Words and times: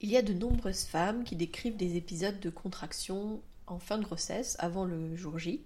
Il 0.00 0.10
y 0.10 0.16
a 0.16 0.22
de 0.22 0.34
nombreuses 0.34 0.84
femmes 0.84 1.24
qui 1.24 1.36
décrivent 1.36 1.76
des 1.76 1.96
épisodes 1.96 2.38
de 2.40 2.50
contraction 2.50 3.40
en 3.66 3.78
fin 3.78 3.98
de 3.98 4.04
grossesse, 4.04 4.56
avant 4.58 4.84
le 4.84 5.16
jour 5.16 5.38
J, 5.38 5.62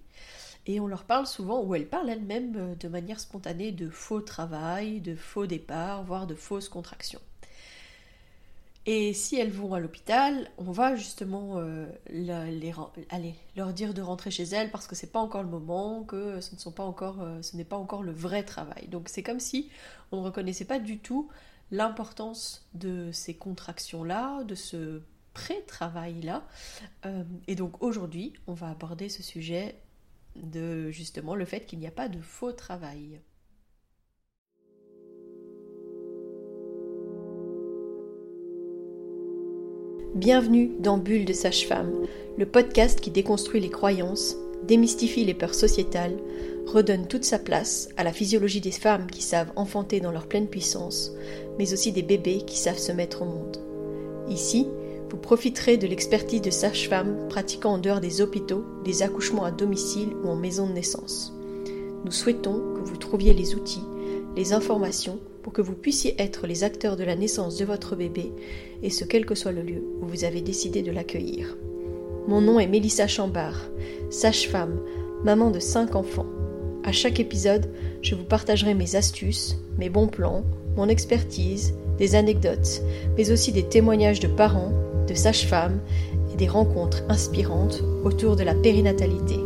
et 0.67 0.79
on 0.79 0.87
leur 0.87 1.05
parle 1.05 1.27
souvent, 1.27 1.63
ou 1.63 1.75
elles 1.75 1.89
parlent 1.89 2.11
elles-mêmes 2.11 2.57
euh, 2.57 2.75
de 2.75 2.89
manière 2.89 3.19
spontanée, 3.19 3.73
de 3.73 3.91
faux 3.91 4.21
travail, 4.21 5.01
de 5.01 5.15
faux 5.15 5.47
départ, 5.47 6.05
voire 6.05 6.27
de 6.27 6.35
fausses 6.35 6.69
contractions. 6.69 7.21
Et 8.87 9.13
si 9.13 9.37
elles 9.37 9.51
vont 9.51 9.75
à 9.75 9.81
l'hôpital, 9.81 10.51
on 10.57 10.73
va 10.73 10.97
justement 10.97 11.59
euh, 11.59 11.87
leur 12.11 13.73
dire 13.75 13.93
de 13.93 14.01
rentrer 14.01 14.31
chez 14.31 14.45
elles 14.45 14.71
parce 14.71 14.87
que 14.87 14.95
c'est 14.95 15.13
pas 15.13 15.19
encore 15.21 15.43
le 15.43 15.51
moment, 15.51 16.03
que 16.03 16.41
ce 16.41 16.55
ne 16.55 16.73
pas 16.73 16.95
euh, 17.21 17.43
ce 17.43 17.57
n'est 17.57 17.65
pas 17.65 17.77
encore 17.77 18.03
le 18.03 18.13
vrai 18.13 18.43
travail. 18.43 18.89
Donc 18.89 19.11
c'est 19.11 19.23
comme 19.23 19.41
si 19.41 19.69
on 20.13 20.21
ne 20.21 20.25
reconnaissait 20.25 20.65
pas 20.65 20.79
du 20.79 20.99
tout 20.99 21.29
l'importance 21.71 22.67
de 22.75 23.11
ces 23.13 23.35
contractions-là, 23.35 24.45
de 24.45 24.55
ce 24.55 25.01
pré-travail-là. 25.35 26.47
Euh, 27.07 27.25
et 27.47 27.55
donc 27.55 27.83
aujourd'hui, 27.83 28.33
on 28.47 28.55
va 28.55 28.71
aborder 28.71 29.09
ce 29.09 29.23
sujet 29.23 29.77
de 30.37 30.91
justement 30.91 31.35
le 31.35 31.45
fait 31.45 31.67
qu'il 31.67 31.79
n'y 31.79 31.87
a 31.87 31.93
pas 31.93 32.09
de 32.09 32.21
faux 32.21 32.53
travail. 32.53 33.21
Bienvenue 40.17 40.73
dans 40.81 40.99
Bulle 40.99 41.25
de 41.25 41.33
Sage-Femme, 41.33 42.05
le 42.37 42.45
podcast 42.45 43.01
qui 43.01 43.11
déconstruit 43.11 43.61
les 43.61 43.71
croyances, 43.71 44.37
démystifie 44.65 45.25
les 45.25 45.35
peurs 45.35 45.55
sociétales, 45.55 46.19
redonne 46.67 47.07
toute 47.07 47.25
sa 47.25 47.39
place 47.39 47.89
à 47.97 48.05
la 48.05 48.13
physiologie 48.13 48.61
des 48.61 48.71
femmes 48.71 49.11
qui 49.11 49.23
savent 49.23 49.53
enfanter 49.57 50.01
dans 50.01 50.13
leur 50.13 50.27
pleine 50.27 50.49
puissance, 50.49 51.13
mais 51.61 51.75
aussi 51.75 51.93
des 51.93 52.01
bébés 52.01 52.41
qui 52.47 52.57
savent 52.57 52.79
se 52.79 52.91
mettre 52.91 53.21
au 53.21 53.27
monde. 53.27 53.59
Ici, 54.31 54.67
vous 55.11 55.19
profiterez 55.19 55.77
de 55.77 55.87
l'expertise 55.87 56.41
de 56.41 56.49
sages-femmes 56.49 57.29
pratiquant 57.29 57.75
en 57.75 57.79
dehors 57.79 58.01
des 58.01 58.23
hôpitaux, 58.23 58.65
des 58.83 59.03
accouchements 59.03 59.45
à 59.45 59.51
domicile 59.51 60.09
ou 60.25 60.29
en 60.29 60.37
maison 60.37 60.67
de 60.67 60.73
naissance. 60.73 61.35
Nous 62.07 62.13
souhaitons 62.13 62.63
que 62.75 62.81
vous 62.81 62.97
trouviez 62.97 63.35
les 63.35 63.55
outils, 63.55 63.85
les 64.37 64.55
informations 64.55 65.19
pour 65.43 65.53
que 65.53 65.61
vous 65.61 65.75
puissiez 65.75 66.15
être 66.19 66.47
les 66.47 66.65
acteurs 66.65 66.97
de 66.97 67.05
la 67.05 67.15
naissance 67.15 67.59
de 67.59 67.67
votre 67.67 67.95
bébé, 67.95 68.33
et 68.83 68.89
ce 68.89 69.05
quel 69.05 69.27
que 69.27 69.35
soit 69.35 69.53
le 69.53 69.61
lieu 69.61 69.85
où 70.01 70.07
vous 70.07 70.25
avez 70.25 70.41
décidé 70.41 70.81
de 70.81 70.93
l'accueillir. 70.93 71.59
Mon 72.27 72.41
nom 72.41 72.59
est 72.59 72.69
Mélissa 72.69 73.07
Chambard, 73.07 73.69
sage-femme, 74.09 74.81
maman 75.25 75.51
de 75.51 75.61
cinq 75.61 75.95
enfants. 75.95 76.27
À 76.85 76.93
chaque 76.93 77.21
épisode, 77.21 77.71
je 78.01 78.15
vous 78.15 78.25
partagerai 78.25 78.73
mes 78.73 78.97
astuces, 78.97 79.59
mes 79.77 79.91
bons 79.91 80.09
plans, 80.09 80.43
mon 80.77 80.89
expertise, 80.89 81.75
des 81.99 82.15
anecdotes, 82.15 82.83
mais 83.17 83.31
aussi 83.31 83.53
des 83.53 83.65
témoignages 83.65 84.21
de 84.21 84.29
parents, 84.29 84.73
de 85.07 85.15
sages-femmes 85.15 85.81
et 86.33 86.37
des 86.37 86.49
rencontres 86.49 87.03
inspirantes 87.09 87.83
autour 88.05 88.37
de 88.37 88.43
la 88.43 88.55
périnatalité, 88.55 89.39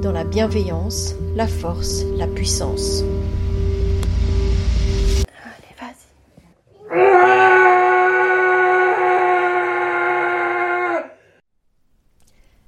dans 0.00 0.12
la 0.12 0.24
bienveillance, 0.24 1.14
la 1.36 1.46
force, 1.46 2.04
la 2.16 2.26
puissance. 2.26 3.02
Allez, 5.42 5.74
vas-y. 5.80 6.06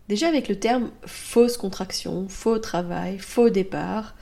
Déjà 0.08 0.28
avec 0.28 0.48
le 0.48 0.58
terme 0.58 0.90
fausse 1.06 1.56
contraction, 1.56 2.26
faux 2.28 2.58
travail, 2.58 3.18
faux 3.18 3.50
départ, 3.50 4.14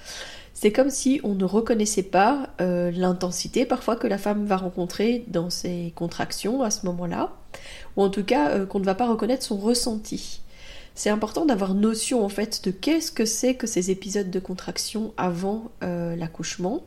c'est 0.65 0.73
comme 0.73 0.89
si 0.89 1.21
on 1.25 1.35
ne 1.35 1.45
reconnaissait 1.45 2.03
pas 2.03 2.49
euh, 2.63 2.91
l'intensité 2.91 3.67
parfois 3.67 3.97
que 3.97 4.07
la 4.07 4.17
femme 4.17 4.47
va 4.47 4.57
rencontrer 4.57 5.23
dans 5.29 5.51
ses 5.51 5.93
contractions 5.95 6.63
à 6.63 6.71
ce 6.71 6.87
moment-là, 6.87 7.35
ou 7.99 8.03
en 8.03 8.09
tout 8.09 8.25
cas 8.25 8.49
euh, 8.49 8.65
qu'on 8.65 8.79
ne 8.79 8.87
va 8.87 8.95
pas 8.95 9.07
reconnaître 9.07 9.43
son 9.43 9.59
ressenti. 9.59 10.41
C'est 10.95 11.11
important 11.11 11.45
d'avoir 11.45 11.75
notion 11.75 12.25
en 12.25 12.31
fait 12.31 12.65
de 12.65 12.71
qu'est-ce 12.71 13.13
que 13.13 13.27
c'est 13.27 13.57
que 13.57 13.67
ces 13.67 13.91
épisodes 13.91 14.31
de 14.31 14.39
contraction 14.39 15.13
avant 15.19 15.71
euh, 15.83 16.17
l'accouchement, 16.17 16.83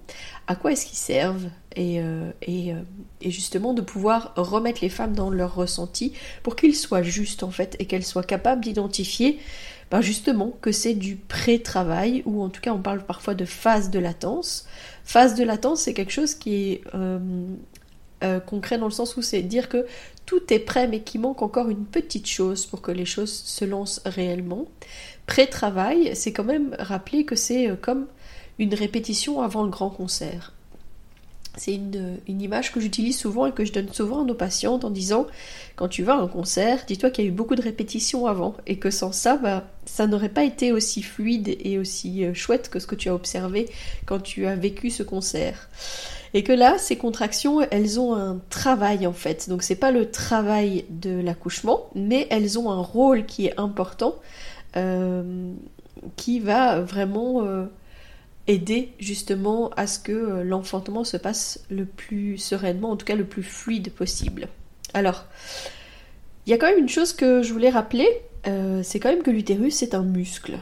à 0.48 0.56
quoi 0.56 0.72
est-ce 0.72 0.88
qu'ils 0.88 0.98
servent, 0.98 1.50
et, 1.76 2.02
et, 2.42 2.74
et, 3.22 3.30
justement 3.30 3.76
de 3.76 3.84
pouvoir 3.84 4.34
remettre 4.36 4.80
les 4.82 4.90
femmes 4.90 5.14
dans 5.14 5.30
leur 5.30 5.54
ressenti 5.54 6.14
pour 6.42 6.56
qu'ils 6.56 6.76
soient 6.76 7.04
justes 7.04 7.44
en 7.44 7.52
fait 7.52 7.76
et 7.78 7.86
qu'elles 7.86 8.04
soient 8.04 8.24
capables 8.24 8.64
d'identifier 8.64 9.38
ben 9.90 10.02
justement 10.02 10.54
que 10.62 10.72
c'est 10.72 10.94
du 10.94 11.16
pré-travail, 11.16 12.24
ou 12.26 12.42
en 12.42 12.50
tout 12.50 12.62
cas 12.62 12.74
on 12.74 12.82
parle 12.82 13.04
parfois 13.04 13.34
de 13.34 13.46
phase 13.46 13.90
de 13.90 14.00
latence. 14.00 14.68
Phase 15.04 15.36
de 15.36 15.44
latence, 15.44 15.82
c'est 15.82 15.94
quelque 15.94 16.12
chose 16.12 16.36
qui 16.36 16.72
est 16.72 16.82
euh, 16.94 17.20
euh, 18.24 18.40
concret 18.40 18.78
dans 18.78 18.86
le 18.86 18.92
sens 18.92 19.16
où 19.16 19.22
c'est 19.22 19.42
dire 19.44 19.70
que 19.70 19.86
tout 20.26 20.42
est 20.52 20.60
prêt 20.60 20.88
mais 20.88 21.02
qu'il 21.02 21.22
manque 21.22 21.42
encore 21.42 21.70
une 21.70 21.86
petite 21.86 22.28
chose 22.28 22.66
pour 22.66 22.82
que 22.82 22.92
les 22.92 23.06
choses 23.06 23.32
se 23.32 23.64
lancent 23.64 24.02
réellement. 24.06 24.66
Pré-travail, 25.26 26.12
c'est 26.16 26.34
quand 26.34 26.44
même 26.44 26.76
rappeler 26.80 27.26
que 27.26 27.36
c'est 27.36 27.70
euh, 27.70 27.76
comme 27.80 28.08
une 28.60 28.74
répétition 28.74 29.42
avant 29.42 29.64
le 29.64 29.70
grand 29.70 29.90
concert. 29.90 30.54
C'est 31.58 31.74
une, 31.74 32.20
image 32.28 32.72
que 32.72 32.80
j'utilise 32.80 33.18
souvent 33.18 33.48
et 33.48 33.52
que 33.52 33.66
je 33.66 33.74
donne 33.74 33.92
souvent 33.92 34.22
à 34.22 34.26
nos 34.26 34.36
patientes 34.36 34.86
en 34.86 34.90
disant 34.90 35.26
quand 35.76 35.88
tu 35.88 36.04
vas 36.04 36.14
à 36.14 36.18
un 36.18 36.28
concert, 36.28 36.84
dis-toi 36.88 37.10
qu'il 37.10 37.26
y 37.26 37.28
a 37.28 37.32
eu 37.32 37.34
beaucoup 37.34 37.56
de 37.56 37.62
répétitions 37.62 38.28
avant 38.28 38.56
et 38.68 38.78
que 38.78 38.92
sans 38.92 39.12
ça, 39.12 39.38
bah, 39.38 39.64
ça 39.86 40.08
n'aurait 40.08 40.30
pas 40.30 40.44
été 40.44 40.72
aussi 40.72 41.02
fluide 41.02 41.58
et 41.60 41.78
aussi 41.80 42.26
euh, 42.26 42.34
chouette 42.34 42.70
que 42.70 42.80
ce 42.80 42.88
que 42.88 42.96
tu 42.96 43.10
as 43.10 43.16
observé 43.16 43.70
quand 44.06 44.20
tu 44.20 44.46
as 44.46 44.56
vécu 44.56 44.90
ce 44.90 45.04
concert. 45.04 45.70
Et 46.34 46.44
que 46.44 46.52
là, 46.52 46.78
ces 46.78 46.98
contractions, 46.98 47.62
elles 47.72 48.00
ont 48.00 48.14
un 48.14 48.40
travail 48.50 49.08
en 49.08 49.14
fait. 49.14 49.50
Donc 49.50 49.64
c'est 49.64 49.76
pas 49.76 49.92
le 49.92 50.12
travail 50.12 50.86
de 50.90 51.20
l'accouchement, 51.20 51.90
mais 51.96 52.28
elles 52.30 52.60
ont 52.60 52.70
un 52.70 52.82
rôle 52.82 53.26
qui 53.26 53.48
est 53.48 53.60
important, 53.60 54.16
euh, 54.76 55.54
qui 56.16 56.40
va 56.40 56.82
vraiment 56.82 57.44
euh, 57.44 57.66
aider 58.48 58.94
justement 59.00 59.70
à 59.76 59.88
ce 59.88 60.00
que 60.00 60.12
euh, 60.12 60.44
l'enfantement 60.44 61.04
se 61.04 61.18
passe 61.18 61.66
le 61.70 61.86
plus 61.86 62.38
sereinement, 62.38 62.92
en 62.92 62.98
tout 62.98 63.06
cas 63.06 63.16
le 63.16 63.26
plus 63.26 63.44
fluide 63.44 63.92
possible. 63.92 64.48
Alors, 64.94 65.26
il 66.46 66.52
y 66.52 66.54
a 66.54 66.58
quand 66.58 66.68
même 66.68 66.80
une 66.80 66.90
chose 66.90 67.14
que 67.14 67.42
je 67.44 67.52
voulais 67.52 67.70
rappeler, 67.70 68.08
euh, 68.48 68.82
c'est 68.84 69.00
quand 69.00 69.10
même 69.10 69.24
que 69.24 69.32
l'utérus 69.32 69.84
est 69.84 69.94
un 69.94 70.04
muscle. 70.04 70.58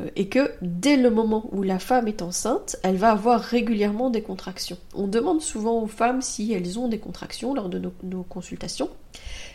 Euh, 0.00 0.10
et 0.16 0.28
que 0.28 0.50
dès 0.62 0.96
le 0.96 1.10
moment 1.10 1.48
où 1.52 1.62
la 1.62 1.78
femme 1.78 2.08
est 2.08 2.22
enceinte, 2.22 2.76
elle 2.82 2.96
va 2.96 3.10
avoir 3.10 3.40
régulièrement 3.40 4.10
des 4.10 4.22
contractions. 4.22 4.78
On 4.94 5.06
demande 5.06 5.40
souvent 5.40 5.82
aux 5.82 5.86
femmes 5.86 6.22
si 6.22 6.52
elles 6.52 6.78
ont 6.78 6.88
des 6.88 6.98
contractions 6.98 7.54
lors 7.54 7.68
de 7.68 7.80
nos 8.02 8.22
consultations. 8.22 8.90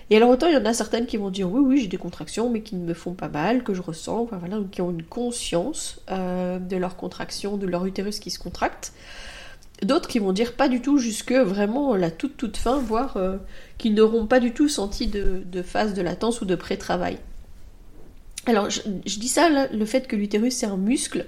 Et 0.09 0.17
alors 0.17 0.29
autant 0.29 0.47
il 0.47 0.53
y 0.53 0.57
en 0.57 0.66
a 0.66 0.73
certaines 0.73 1.07
qui 1.07 1.17
vont 1.17 1.31
dire 1.31 1.51
oui 1.51 1.61
oui 1.66 1.81
j'ai 1.81 1.88
des 1.88 1.97
contractions 1.97 2.50
mais 2.50 2.61
qui 2.61 2.75
ne 2.75 2.85
me 2.85 2.94
font 2.94 3.13
pas 3.13 3.28
mal, 3.28 3.63
que 3.63 3.73
je 3.73 3.81
ressens, 3.81 4.25
voilà, 4.31 4.59
qui 4.72 4.81
ont 4.81 4.91
une 4.91 5.03
conscience 5.03 6.01
euh, 6.11 6.59
de 6.59 6.77
leur 6.77 6.95
contraction, 6.95 7.57
de 7.57 7.66
leur 7.66 7.85
utérus 7.85 8.19
qui 8.19 8.29
se 8.29 8.39
contracte. 8.39 8.94
D'autres 9.81 10.07
qui 10.07 10.19
vont 10.19 10.31
dire 10.31 10.53
pas 10.53 10.69
du 10.69 10.81
tout 10.81 11.00
jusque 11.00 11.33
vraiment 11.33 11.95
la 11.95 12.12
toute 12.12 12.38
toute 12.38 12.56
fin, 12.56 12.77
voire 12.77 13.17
euh, 13.17 13.38
qui 13.77 13.91
n'auront 13.91 14.25
pas 14.25 14.39
du 14.39 14.53
tout 14.53 14.69
senti 14.69 15.07
de, 15.07 15.44
phase 15.63 15.94
de 15.94 16.01
latence 16.01 16.39
ou 16.41 16.45
de 16.45 16.56
pré-travail. 16.56 17.17
Alors 18.45 18.69
je, 18.69 18.81
dis 18.83 19.28
ça, 19.28 19.50
le 19.72 19.85
fait 19.85 20.07
que 20.07 20.16
l'utérus 20.16 20.56
c'est 20.56 20.66
un 20.66 20.78
muscle, 20.78 21.25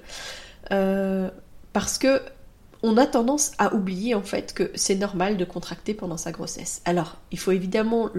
euh, 0.71 1.29
parce 1.73 1.97
que 1.97 2.21
on 2.83 2.97
a 2.97 3.07
tendance 3.07 3.51
à 3.57 3.73
oublier 3.73 4.13
en 4.15 4.21
fait 4.21 4.53
que 4.53 4.71
c'est 4.75 4.95
normal 4.95 5.37
de 5.37 5.45
contracter 5.45 5.93
pendant 5.93 6.17
sa 6.17 6.31
grossesse. 6.31 6.81
Alors, 6.85 7.17
il 7.31 7.39
faut 7.39 7.51
évidemment 7.51 8.09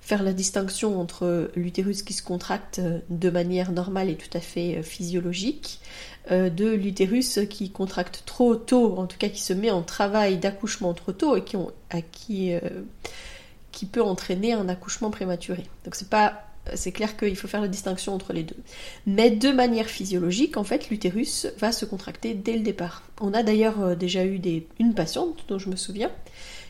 faire 0.00 0.22
la 0.22 0.32
distinction 0.32 1.00
entre 1.00 1.50
l'utérus 1.56 2.02
qui 2.02 2.12
se 2.12 2.22
contracte 2.22 2.80
de 3.10 3.30
manière 3.30 3.72
normale 3.72 4.08
et 4.08 4.16
tout 4.16 4.34
à 4.36 4.40
fait 4.40 4.76
euh, 4.76 4.82
physiologique, 4.82 5.80
euh, 6.30 6.48
de 6.48 6.68
l'utérus 6.68 7.40
qui 7.50 7.70
contracte 7.70 8.22
trop 8.24 8.54
tôt, 8.54 8.96
en 8.98 9.06
tout 9.06 9.18
cas 9.18 9.28
qui 9.28 9.42
se 9.42 9.52
met 9.52 9.70
en 9.70 9.82
travail 9.82 10.38
d'accouchement 10.38 10.94
trop 10.94 11.12
tôt 11.12 11.36
et 11.36 11.42
qui, 11.42 12.52
euh, 12.52 12.60
qui 13.72 13.86
peut 13.86 14.02
entraîner 14.02 14.52
un 14.52 14.68
accouchement 14.68 15.10
prématuré. 15.10 15.64
Donc 15.84 15.96
c'est 15.96 16.08
pas 16.08 16.45
c'est 16.74 16.92
clair 16.92 17.16
qu'il 17.16 17.36
faut 17.36 17.48
faire 17.48 17.60
la 17.60 17.68
distinction 17.68 18.14
entre 18.14 18.32
les 18.32 18.42
deux. 18.42 18.56
Mais 19.06 19.30
de 19.30 19.50
manière 19.50 19.86
physiologique, 19.86 20.56
en 20.56 20.64
fait, 20.64 20.90
l'utérus 20.90 21.46
va 21.58 21.72
se 21.72 21.84
contracter 21.84 22.34
dès 22.34 22.54
le 22.56 22.62
départ. 22.62 23.02
On 23.20 23.32
a 23.34 23.42
d'ailleurs 23.42 23.80
euh, 23.82 23.94
déjà 23.94 24.24
eu 24.24 24.40
une 24.78 24.94
patiente, 24.94 25.44
dont 25.48 25.58
je 25.58 25.68
me 25.68 25.76
souviens, 25.76 26.10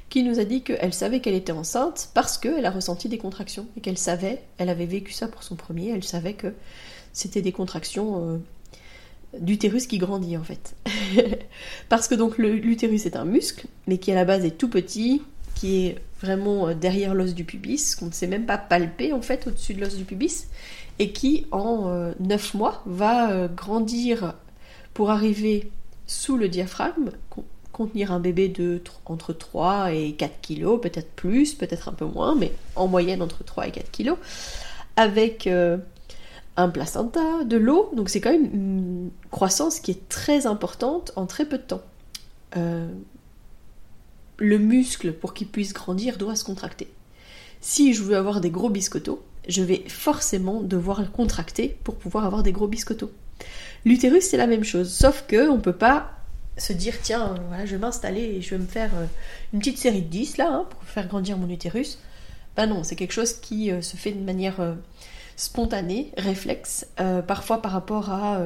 qui 0.08 0.22
nous 0.22 0.38
a 0.38 0.44
dit 0.44 0.62
qu'elle 0.62 0.94
savait 0.94 1.20
qu'elle 1.20 1.34
était 1.34 1.52
enceinte 1.52 2.10
parce 2.14 2.38
qu'elle 2.38 2.64
a 2.64 2.70
ressenti 2.70 3.08
des 3.08 3.18
contractions 3.18 3.66
et 3.76 3.80
qu'elle 3.80 3.98
savait, 3.98 4.42
elle 4.58 4.68
avait 4.68 4.86
vécu 4.86 5.12
ça 5.12 5.28
pour 5.28 5.42
son 5.42 5.56
premier, 5.56 5.90
elle 5.90 6.04
savait 6.04 6.34
que 6.34 6.54
c'était 7.12 7.42
des 7.42 7.52
contractions 7.52 8.34
euh, 8.34 8.38
d'utérus 9.40 9.86
qui 9.86 9.98
grandit 9.98 10.36
en 10.36 10.44
fait. 10.44 10.76
parce 11.88 12.08
que 12.08 12.14
donc 12.14 12.38
l'utérus 12.38 13.06
est 13.06 13.16
un 13.16 13.24
muscle, 13.24 13.66
mais 13.86 13.98
qui 13.98 14.12
à 14.12 14.14
la 14.14 14.24
base 14.24 14.44
est 14.44 14.56
tout 14.56 14.68
petit, 14.68 15.22
qui 15.54 15.86
est 15.86 15.96
vraiment 16.20 16.68
euh, 16.68 16.74
derrière 16.74 17.14
l'os 17.14 17.34
du 17.34 17.44
pubis, 17.44 17.94
qu'on 17.94 18.06
ne 18.06 18.12
sait 18.12 18.26
même 18.26 18.46
pas 18.46 18.58
palper 18.58 19.12
en 19.12 19.22
fait 19.22 19.46
au-dessus 19.46 19.74
de 19.74 19.80
l'os 19.80 19.96
du 19.96 20.04
pubis, 20.04 20.46
et 20.98 21.12
qui 21.12 21.46
en 21.50 22.12
9 22.18 22.54
euh, 22.54 22.58
mois 22.58 22.82
va 22.86 23.30
euh, 23.30 23.48
grandir 23.48 24.34
pour 24.94 25.10
arriver 25.10 25.70
sous 26.06 26.36
le 26.36 26.48
diaphragme, 26.48 27.10
contenir 27.72 28.12
un 28.12 28.20
bébé 28.20 28.48
de 28.48 28.80
entre 29.04 29.32
3 29.32 29.92
et 29.92 30.12
4 30.12 30.40
kilos, 30.40 30.80
peut-être 30.80 31.10
plus, 31.10 31.54
peut-être 31.54 31.88
un 31.88 31.92
peu 31.92 32.06
moins, 32.06 32.34
mais 32.34 32.52
en 32.76 32.86
moyenne 32.86 33.20
entre 33.20 33.44
3 33.44 33.68
et 33.68 33.70
4 33.72 33.90
kilos, 33.90 34.16
avec 34.96 35.46
un 36.56 36.68
placenta, 36.70 37.44
de 37.44 37.58
l'eau, 37.58 37.90
donc 37.94 38.08
c'est 38.08 38.22
quand 38.22 38.30
même 38.30 38.48
une 38.50 39.10
croissance 39.30 39.80
qui 39.80 39.90
est 39.90 40.08
très 40.08 40.46
importante 40.46 41.12
en 41.16 41.26
très 41.26 41.44
peu 41.44 41.58
de 41.58 41.64
temps. 41.64 41.82
Le 44.38 44.58
muscle, 44.58 45.12
pour 45.12 45.34
qu'il 45.34 45.48
puisse 45.48 45.72
grandir, 45.72 46.18
doit 46.18 46.36
se 46.36 46.44
contracter. 46.44 46.88
Si 47.60 47.94
je 47.94 48.02
veux 48.02 48.16
avoir 48.16 48.40
des 48.40 48.50
gros 48.50 48.70
biscottos, 48.70 49.24
je 49.48 49.62
vais 49.62 49.84
forcément 49.88 50.62
devoir 50.62 51.00
le 51.00 51.08
contracter 51.08 51.76
pour 51.84 51.96
pouvoir 51.96 52.24
avoir 52.24 52.42
des 52.42 52.52
gros 52.52 52.68
biscottos. 52.68 53.12
L'utérus, 53.84 54.24
c'est 54.24 54.36
la 54.36 54.46
même 54.46 54.64
chose, 54.64 54.92
sauf 54.92 55.24
que 55.28 55.48
on 55.48 55.60
peut 55.60 55.72
pas 55.72 56.12
se 56.58 56.72
dire 56.72 56.94
tiens, 57.02 57.34
voilà, 57.48 57.66
je 57.66 57.72
vais 57.72 57.78
m'installer 57.78 58.22
et 58.22 58.42
je 58.42 58.50
vais 58.50 58.58
me 58.58 58.66
faire 58.66 58.90
euh, 58.96 59.06
une 59.52 59.58
petite 59.58 59.78
série 59.78 60.02
de 60.02 60.08
10 60.08 60.38
là 60.38 60.48
hein, 60.50 60.66
pour 60.68 60.82
faire 60.84 61.06
grandir 61.06 61.36
mon 61.36 61.48
utérus. 61.48 61.98
Ben 62.56 62.66
non, 62.66 62.82
c'est 62.82 62.96
quelque 62.96 63.12
chose 63.12 63.34
qui 63.34 63.70
euh, 63.70 63.82
se 63.82 63.96
fait 63.96 64.12
de 64.12 64.24
manière 64.24 64.60
euh, 64.60 64.74
spontanée, 65.36 66.12
réflexe, 66.16 66.86
parfois 67.26 67.60
par 67.60 67.72
rapport 67.72 68.10
à 68.10 68.40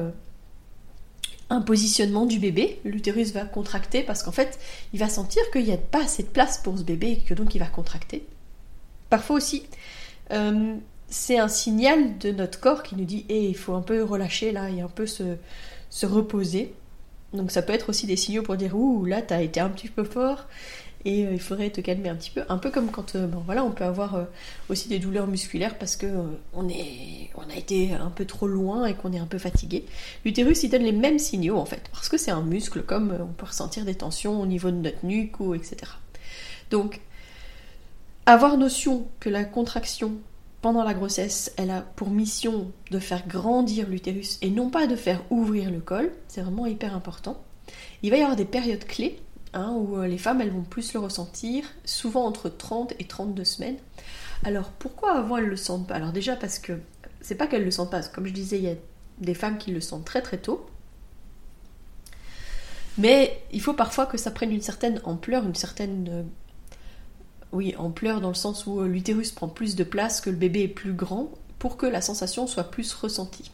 un 1.51 1.61
positionnement 1.61 2.25
du 2.25 2.39
bébé. 2.39 2.79
L'utérus 2.85 3.33
va 3.33 3.45
contracter 3.45 4.01
parce 4.03 4.23
qu'en 4.23 4.31
fait, 4.31 4.57
il 4.93 4.99
va 4.99 5.09
sentir 5.09 5.43
qu'il 5.51 5.65
n'y 5.65 5.73
a 5.73 5.77
pas 5.77 6.03
assez 6.05 6.23
de 6.23 6.29
place 6.29 6.57
pour 6.57 6.77
ce 6.77 6.83
bébé 6.83 7.11
et 7.11 7.17
que 7.17 7.33
donc 7.33 7.53
il 7.53 7.59
va 7.59 7.67
contracter. 7.67 8.25
Parfois 9.09 9.35
aussi, 9.35 9.63
c'est 11.09 11.37
un 11.37 11.47
signal 11.49 12.17
de 12.19 12.31
notre 12.31 12.59
corps 12.59 12.83
qui 12.83 12.95
nous 12.95 13.03
dit 13.03 13.25
Eh, 13.27 13.49
il 13.49 13.57
faut 13.57 13.73
un 13.73 13.81
peu 13.81 14.01
relâcher 14.01 14.53
là 14.53 14.69
et 14.69 14.79
un 14.79 14.87
peu 14.87 15.05
se, 15.05 15.35
se 15.89 16.05
reposer. 16.05 16.73
Donc 17.33 17.51
ça 17.51 17.61
peut 17.61 17.73
être 17.73 17.89
aussi 17.89 18.07
des 18.07 18.15
signaux 18.15 18.43
pour 18.43 18.55
dire 18.55 18.75
Ouh, 18.75 19.03
là, 19.05 19.21
t'as 19.21 19.41
été 19.41 19.59
un 19.59 19.69
petit 19.69 19.89
peu 19.89 20.05
fort 20.05 20.47
et 21.05 21.25
euh, 21.25 21.33
il 21.33 21.39
faudrait 21.39 21.69
te 21.69 21.81
calmer 21.81 22.09
un 22.09 22.15
petit 22.15 22.31
peu. 22.31 22.43
Un 22.49 22.57
peu 22.57 22.69
comme 22.69 22.91
quand 22.91 23.15
euh, 23.15 23.27
bon, 23.27 23.41
voilà, 23.45 23.63
on 23.63 23.71
peut 23.71 23.83
avoir 23.83 24.15
euh, 24.15 24.23
aussi 24.69 24.89
des 24.89 24.99
douleurs 24.99 25.27
musculaires 25.27 25.77
parce 25.77 25.95
que 25.95 26.07
on, 26.53 26.69
est, 26.69 27.29
on 27.35 27.49
a 27.49 27.55
été 27.55 27.93
un 27.93 28.09
peu 28.09 28.25
trop 28.25 28.47
loin 28.47 28.85
et 28.85 28.93
qu'on 28.93 29.13
est 29.13 29.19
un 29.19 29.25
peu 29.25 29.37
fatigué. 29.37 29.85
L'utérus, 30.25 30.63
il 30.63 30.69
donne 30.69 30.83
les 30.83 30.91
mêmes 30.91 31.19
signaux 31.19 31.57
en 31.57 31.65
fait, 31.65 31.89
parce 31.91 32.09
que 32.09 32.17
c'est 32.17 32.31
un 32.31 32.43
muscle, 32.43 32.83
comme 32.83 33.17
on 33.19 33.33
peut 33.33 33.45
ressentir 33.45 33.85
des 33.85 33.95
tensions 33.95 34.41
au 34.41 34.45
niveau 34.45 34.71
de 34.71 34.77
notre 34.77 35.05
nuque 35.05 35.35
etc. 35.55 35.77
Donc, 36.69 37.01
avoir 38.25 38.57
notion 38.57 39.07
que 39.19 39.29
la 39.29 39.43
contraction 39.43 40.13
pendant 40.61 40.83
la 40.83 40.93
grossesse, 40.93 41.51
elle 41.57 41.71
a 41.71 41.81
pour 41.81 42.09
mission 42.09 42.71
de 42.91 42.99
faire 42.99 43.27
grandir 43.27 43.89
l'utérus 43.89 44.37
et 44.41 44.49
non 44.49 44.69
pas 44.69 44.85
de 44.85 44.95
faire 44.95 45.23
ouvrir 45.31 45.71
le 45.71 45.79
col. 45.79 46.11
C'est 46.27 46.41
vraiment 46.41 46.67
hyper 46.67 46.95
important. 46.95 47.41
Il 48.03 48.11
va 48.11 48.17
y 48.17 48.21
avoir 48.21 48.35
des 48.35 48.45
périodes 48.45 48.85
clés 48.85 49.19
hein, 49.53 49.73
où 49.73 49.97
euh, 49.97 50.07
les 50.07 50.17
femmes 50.17 50.41
elles 50.41 50.51
vont 50.51 50.63
plus 50.63 50.93
le 50.93 50.99
ressentir, 50.99 51.65
souvent 51.85 52.25
entre 52.25 52.49
30 52.49 52.93
et 52.99 53.05
32 53.05 53.43
semaines. 53.43 53.77
Alors 54.43 54.69
pourquoi 54.71 55.13
avant 55.17 55.37
elles 55.37 55.45
le 55.45 55.55
sentent 55.55 55.87
pas? 55.87 55.95
Alors 55.95 56.11
déjà 56.11 56.35
parce 56.35 56.59
que 56.59 56.73
c'est 57.21 57.35
pas 57.35 57.47
qu'elles 57.47 57.65
le 57.65 57.71
sentent 57.71 57.91
pas, 57.91 58.01
comme 58.03 58.25
je 58.25 58.33
disais, 58.33 58.57
il 58.57 58.63
y 58.63 58.69
a 58.69 58.75
des 59.19 59.33
femmes 59.33 59.57
qui 59.57 59.71
le 59.71 59.81
sentent 59.81 60.05
très 60.05 60.21
très 60.21 60.37
tôt. 60.37 60.65
Mais 62.97 63.41
il 63.51 63.61
faut 63.61 63.73
parfois 63.73 64.05
que 64.05 64.17
ça 64.17 64.31
prenne 64.31 64.51
une 64.51 64.61
certaine 64.61 64.99
ampleur, 65.05 65.45
une 65.45 65.55
certaine 65.55 66.09
euh, 66.09 66.23
oui, 67.51 67.75
ampleur 67.77 68.21
dans 68.21 68.29
le 68.29 68.35
sens 68.35 68.65
où 68.65 68.81
euh, 68.81 68.87
l'utérus 68.87 69.31
prend 69.31 69.47
plus 69.47 69.75
de 69.75 69.83
place, 69.83 70.21
que 70.21 70.29
le 70.29 70.35
bébé 70.35 70.63
est 70.63 70.67
plus 70.67 70.93
grand, 70.93 71.31
pour 71.59 71.77
que 71.77 71.85
la 71.85 72.01
sensation 72.01 72.47
soit 72.47 72.65
plus 72.65 72.93
ressentie. 72.93 73.51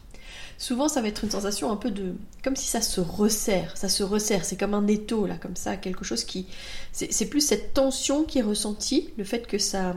Souvent, 0.56 0.88
ça 0.88 1.00
va 1.00 1.08
être 1.08 1.24
une 1.24 1.30
sensation 1.30 1.70
un 1.70 1.76
peu 1.76 1.90
de. 1.90 2.14
comme 2.42 2.56
si 2.56 2.66
ça 2.66 2.80
se 2.80 3.00
resserre, 3.00 3.76
ça 3.76 3.88
se 3.88 4.02
resserre, 4.02 4.44
c'est 4.44 4.56
comme 4.56 4.74
un 4.74 4.86
étau, 4.86 5.26
là, 5.26 5.36
comme 5.40 5.56
ça, 5.56 5.76
quelque 5.76 6.04
chose 6.04 6.24
qui. 6.24 6.46
C'est 6.92 7.26
plus 7.26 7.40
cette 7.40 7.74
tension 7.74 8.24
qui 8.24 8.38
est 8.38 8.42
ressentie, 8.42 9.10
le 9.16 9.24
fait 9.24 9.46
que 9.46 9.58
ça, 9.58 9.94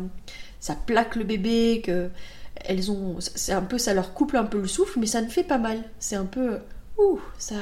ça 0.60 0.76
plaque 0.76 1.16
le 1.16 1.24
bébé, 1.24 1.82
que. 1.84 2.10
Elles 2.64 2.92
ont. 2.92 3.18
C'est 3.20 3.54
un 3.54 3.64
peu. 3.64 3.78
ça 3.78 3.94
leur 3.94 4.14
couple 4.14 4.38
un 4.38 4.44
peu 4.44 4.60
le 4.60 4.68
souffle, 4.68 5.00
mais 5.00 5.08
ça 5.08 5.22
ne 5.22 5.30
fait 5.30 5.44
pas 5.44 5.58
mal. 5.58 5.84
C'est 6.00 6.16
un 6.16 6.26
peu. 6.26 6.60
Ouh, 6.98 7.20
ça 7.40 7.56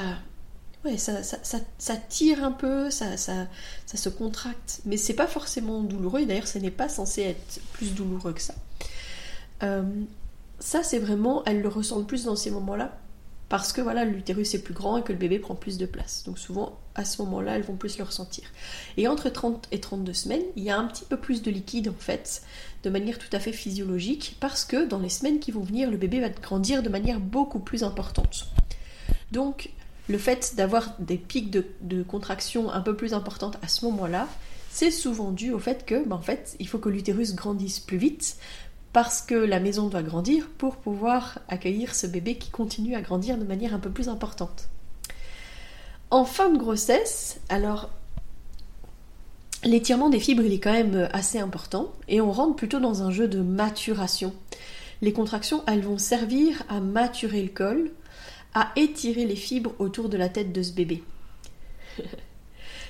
ouais, 0.84 0.96
ça, 0.96 1.22
ça, 1.22 1.58
ça, 1.78 1.96
tire 1.96 2.44
un 2.44 2.52
peu, 2.52 2.90
ça, 2.90 3.16
ça, 3.16 3.46
ça 3.86 3.96
se 3.96 4.08
contracte, 4.08 4.80
mais 4.84 4.96
c'est 4.96 5.14
pas 5.14 5.26
forcément 5.26 5.82
douloureux, 5.82 6.24
d'ailleurs 6.24 6.46
ce 6.48 6.58
n'est 6.58 6.70
pas 6.70 6.88
censé 6.88 7.22
être 7.22 7.60
plus 7.72 7.94
douloureux 7.94 8.32
que 8.32 8.42
ça. 8.42 8.54
Euh, 9.62 9.82
ça 10.60 10.82
c'est 10.82 10.98
vraiment, 10.98 11.44
elles 11.44 11.62
le 11.62 11.68
ressentent 11.68 12.06
plus 12.06 12.24
dans 12.24 12.36
ces 12.36 12.50
moments-là, 12.50 12.96
parce 13.50 13.72
que 13.72 13.80
voilà, 13.80 14.04
l'utérus 14.04 14.54
est 14.54 14.62
plus 14.62 14.74
grand 14.74 14.98
et 14.98 15.02
que 15.02 15.12
le 15.12 15.18
bébé 15.18 15.40
prend 15.40 15.56
plus 15.56 15.76
de 15.76 15.84
place. 15.84 16.22
Donc 16.24 16.38
souvent, 16.38 16.78
à 16.94 17.04
ce 17.04 17.20
moment-là, 17.22 17.56
elles 17.56 17.64
vont 17.64 17.74
plus 17.74 17.98
le 17.98 18.04
ressentir. 18.04 18.44
Et 18.96 19.08
entre 19.08 19.28
30 19.28 19.66
et 19.72 19.80
32 19.80 20.12
semaines, 20.12 20.42
il 20.54 20.62
y 20.62 20.70
a 20.70 20.78
un 20.78 20.86
petit 20.86 21.04
peu 21.04 21.16
plus 21.16 21.42
de 21.42 21.50
liquide 21.50 21.88
en 21.88 21.98
fait, 21.98 22.42
de 22.84 22.90
manière 22.90 23.18
tout 23.18 23.34
à 23.34 23.40
fait 23.40 23.52
physiologique, 23.52 24.36
parce 24.38 24.64
que 24.64 24.86
dans 24.86 25.00
les 25.00 25.08
semaines 25.08 25.40
qui 25.40 25.50
vont 25.50 25.62
venir, 25.62 25.90
le 25.90 25.96
bébé 25.96 26.20
va 26.20 26.28
grandir 26.28 26.84
de 26.84 26.88
manière 26.88 27.18
beaucoup 27.18 27.58
plus 27.58 27.82
importante. 27.82 28.46
Donc 29.32 29.70
le 30.08 30.18
fait 30.18 30.54
d'avoir 30.56 30.94
des 30.98 31.16
pics 31.16 31.50
de, 31.50 32.02
contraction 32.02 32.70
un 32.70 32.80
peu 32.80 32.94
plus 32.94 33.14
importantes 33.14 33.58
à 33.62 33.68
ce 33.68 33.84
moment-là, 33.86 34.28
c'est 34.70 34.90
souvent 34.92 35.32
dû 35.32 35.52
au 35.52 35.58
fait 35.58 35.84
que, 35.84 36.04
ben, 36.04 36.16
en 36.16 36.22
fait, 36.22 36.56
il 36.60 36.68
faut 36.68 36.78
que 36.78 36.88
l'utérus 36.88 37.34
grandisse 37.34 37.80
plus 37.80 37.98
vite 37.98 38.36
parce 38.92 39.22
que 39.22 39.34
la 39.34 39.60
maison 39.60 39.88
doit 39.88 40.02
grandir 40.02 40.48
pour 40.58 40.76
pouvoir 40.76 41.38
accueillir 41.48 41.94
ce 41.94 42.06
bébé 42.06 42.36
qui 42.36 42.50
continue 42.50 42.94
à 42.94 43.02
grandir 43.02 43.38
de 43.38 43.44
manière 43.44 43.74
un 43.74 43.78
peu 43.78 43.90
plus 43.90 44.08
importante. 44.08 44.68
En 46.10 46.24
fin 46.24 46.50
de 46.50 46.58
grossesse, 46.58 47.40
alors 47.48 47.90
l'étirement 49.62 50.08
des 50.08 50.18
fibres 50.18 50.42
il 50.42 50.52
est 50.52 50.58
quand 50.58 50.72
même 50.72 51.08
assez 51.12 51.38
important 51.38 51.92
et 52.08 52.20
on 52.20 52.32
rentre 52.32 52.56
plutôt 52.56 52.80
dans 52.80 53.02
un 53.02 53.10
jeu 53.10 53.28
de 53.28 53.40
maturation. 53.40 54.34
Les 55.02 55.12
contractions, 55.12 55.62
elles 55.66 55.82
vont 55.82 55.98
servir 55.98 56.62
à 56.68 56.80
maturer 56.80 57.42
le 57.42 57.48
col 57.48 57.90
à 58.54 58.72
étirer 58.76 59.26
les 59.26 59.36
fibres 59.36 59.72
autour 59.78 60.08
de 60.08 60.16
la 60.16 60.28
tête 60.28 60.52
de 60.52 60.62
ce 60.62 60.72
bébé. 60.72 61.02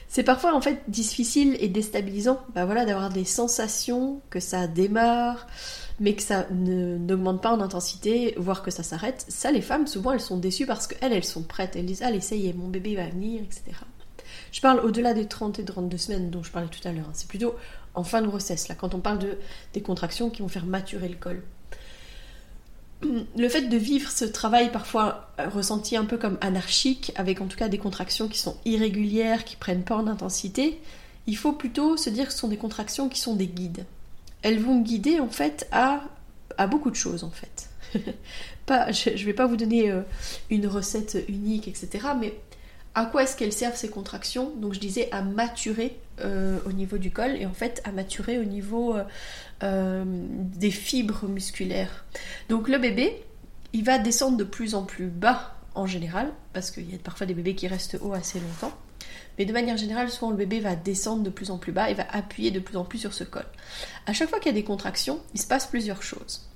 C'est 0.08 0.25
parfois 0.25 0.55
en 0.55 0.61
fait 0.61 0.82
difficile 0.88 1.56
et 1.61 1.69
déstabilisant 1.69 2.41
bah 2.55 2.64
voilà, 2.64 2.85
d'avoir 2.85 3.11
des 3.11 3.25
sensations 3.25 4.20
que 4.31 4.41
ça 4.41 4.67
démarre, 4.67 5.46
mais 6.00 6.14
que 6.14 6.23
ça 6.23 6.47
n'augmente 6.50 7.43
pas 7.43 7.52
en 7.52 7.61
intensité, 7.61 8.35
voire 8.37 8.62
que 8.62 8.70
ça 8.70 8.82
s'arrête. 8.82 9.25
Ça, 9.29 9.52
les 9.52 9.61
femmes, 9.61 9.87
souvent, 9.87 10.12
elles 10.12 10.20
sont 10.20 10.38
déçues 10.38 10.67
parce 10.67 10.87
qu'elles, 10.87 11.12
elles 11.12 11.25
sont 11.25 11.43
prêtes. 11.43 11.76
Elles 11.76 11.87
disent, 11.87 12.02
allez, 12.02 12.20
ça 12.20 12.35
y 12.35 12.49
est, 12.49 12.52
mon 12.52 12.69
bébé 12.69 12.97
va 12.97 13.06
venir, 13.06 13.43
etc. 13.43 13.62
Je 14.50 14.61
parle 14.61 14.81
au-delà 14.81 15.14
des 15.14 15.26
30 15.26 15.58
et 15.58 15.64
32 15.64 15.97
semaines 15.97 16.31
dont 16.31 16.43
je 16.43 16.50
parlais 16.50 16.69
tout 16.69 16.87
à 16.88 16.93
l'heure. 16.93 17.06
Hein. 17.08 17.12
C'est 17.12 17.29
plutôt 17.29 17.55
en 17.94 18.02
fin 18.02 18.23
de 18.23 18.26
grossesse, 18.26 18.69
là, 18.69 18.75
quand 18.75 18.94
on 18.94 19.00
parle 19.00 19.19
de, 19.19 19.38
des 19.75 19.82
contractions 19.82 20.31
qui 20.31 20.43
vont 20.43 20.49
faire 20.49 20.67
maturer 20.67 21.08
le 21.08 21.17
col 21.17 21.43
le 23.03 23.48
fait 23.48 23.63
de 23.63 23.77
vivre 23.77 24.10
ce 24.10 24.24
travail 24.24 24.70
parfois 24.70 25.31
ressenti 25.53 25.96
un 25.96 26.05
peu 26.05 26.19
comme 26.19 26.39
anarchique, 26.41 27.13
avec 27.17 27.41
en 27.41 27.46
tout 27.46 27.56
cas 27.56 27.69
des 27.69 27.79
contractions 27.79 28.29
qui 28.29 28.39
sont 28.39 28.56
irrégulières, 28.65 29.44
qui 29.44 29.56
prennent 29.56 29.84
pas 29.84 29.96
en 29.96 30.06
intensité, 30.06 30.81
il 31.27 31.36
faut 31.36 31.53
plutôt 31.53 31.96
se 31.96 32.10
dire 32.10 32.27
que 32.27 32.32
ce 32.32 32.39
sont 32.39 32.48
des 32.48 32.56
contractions 32.56 33.08
qui 33.08 33.19
sont 33.19 33.34
des 33.34 33.46
guides. 33.46 33.86
Elles 34.43 34.61
vont 34.61 34.81
guider 34.81 35.20
en 35.20 35.29
fait 35.29 35.69
à, 35.73 36.03
beaucoup 36.67 36.91
de 36.91 36.97
choses 36.97 37.25
en 37.25 37.31
fait. 37.31 37.69
pas, 38.67 38.93
je 38.93 39.11
ne 39.11 39.25
vais 39.25 39.32
pas 39.32 39.47
vous 39.47 39.56
donner 39.56 39.91
euh, 39.91 40.03
une 40.51 40.67
recette 40.67 41.19
unique, 41.29 41.69
etc. 41.69 42.09
Mais 42.19 42.35
à 42.94 43.06
quoi 43.06 43.23
est-ce 43.23 43.37
qu'elles 43.37 43.53
servent 43.53 43.77
ces 43.77 43.89
contractions? 43.89 44.51
Donc 44.56 44.75
je 44.75 44.81
disais 44.81 45.09
à 45.13 45.23
maturer 45.23 45.97
euh, 46.20 46.59
au 46.67 46.73
niveau 46.73 46.99
du 46.99 47.11
col 47.11 47.37
et 47.37 47.47
en 47.47 47.55
fait 47.55 47.81
à 47.85 47.93
maturer 47.93 48.39
au 48.39 48.44
niveau 48.44 48.97
euh, 49.63 50.05
des 50.05 50.70
fibres 50.70 51.27
musculaires. 51.27 52.05
Donc 52.49 52.69
le 52.69 52.79
bébé, 52.79 53.23
il 53.73 53.85
va 53.85 53.99
descendre 53.99 54.37
de 54.37 54.44
plus 54.44 54.75
en 54.75 54.85
plus 54.85 55.06
bas 55.06 55.55
en 55.75 55.87
général, 55.87 56.32
parce 56.53 56.70
qu'il 56.70 56.91
y 56.91 56.94
a 56.94 56.99
parfois 56.99 57.27
des 57.27 57.35
bébés 57.35 57.55
qui 57.55 57.69
restent 57.69 57.99
hauts 58.01 58.13
assez 58.13 58.41
longtemps. 58.41 58.77
Mais 59.39 59.44
de 59.44 59.53
manière 59.53 59.77
générale, 59.77 60.10
souvent 60.10 60.31
le 60.31 60.36
bébé 60.36 60.60
va 60.60 60.77
descendre 60.77 61.22
de 61.22 61.31
plus 61.31 61.50
en 61.50 61.58
plus 61.58 61.72
bas 61.72 61.91
et 61.91 61.94
va 61.94 62.06
appuyer 62.10 62.50
de 62.50 62.60
plus 62.60 62.77
en 62.77 62.84
plus 62.84 62.98
sur 62.98 63.15
ce 63.15 63.24
col. 63.24 63.46
À 64.06 64.12
chaque 64.12 64.29
fois 64.29 64.39
qu'il 64.39 64.50
y 64.50 64.55
a 64.55 64.60
des 64.60 64.65
contractions, 64.65 65.20
il 65.34 65.41
se 65.41 65.46
passe 65.46 65.67
plusieurs 65.67 66.03
choses. 66.03 66.48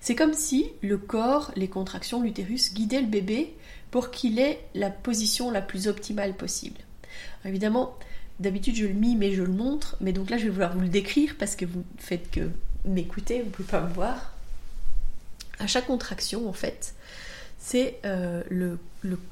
C'est 0.00 0.14
comme 0.14 0.34
si 0.34 0.70
le 0.82 0.98
corps, 0.98 1.52
les 1.56 1.68
contractions, 1.68 2.22
l'utérus 2.22 2.72
guidaient 2.72 3.00
le 3.00 3.06
bébé 3.06 3.54
pour 3.90 4.10
qu'il 4.10 4.38
ait 4.38 4.60
la 4.74 4.90
position 4.90 5.50
la 5.50 5.62
plus 5.62 5.88
optimale 5.88 6.34
possible. 6.34 6.80
évidemment, 7.44 7.96
d'habitude 8.38 8.76
je 8.76 8.86
le 8.86 8.94
mime 8.94 9.22
et 9.22 9.34
je 9.34 9.42
le 9.42 9.52
montre, 9.52 9.96
mais 10.00 10.12
donc 10.12 10.30
là 10.30 10.38
je 10.38 10.44
vais 10.44 10.50
vouloir 10.50 10.74
vous 10.74 10.80
le 10.80 10.88
décrire 10.88 11.34
parce 11.38 11.56
que 11.56 11.64
vous 11.64 11.84
faites 11.98 12.30
que 12.30 12.50
m'écouter, 12.84 13.40
vous 13.40 13.46
ne 13.46 13.50
pouvez 13.50 13.68
pas 13.68 13.80
me 13.80 13.92
voir. 13.92 14.34
À 15.58 15.66
chaque 15.66 15.86
contraction, 15.86 16.48
en 16.48 16.52
fait, 16.52 16.94
c'est 17.58 17.98
euh, 18.04 18.42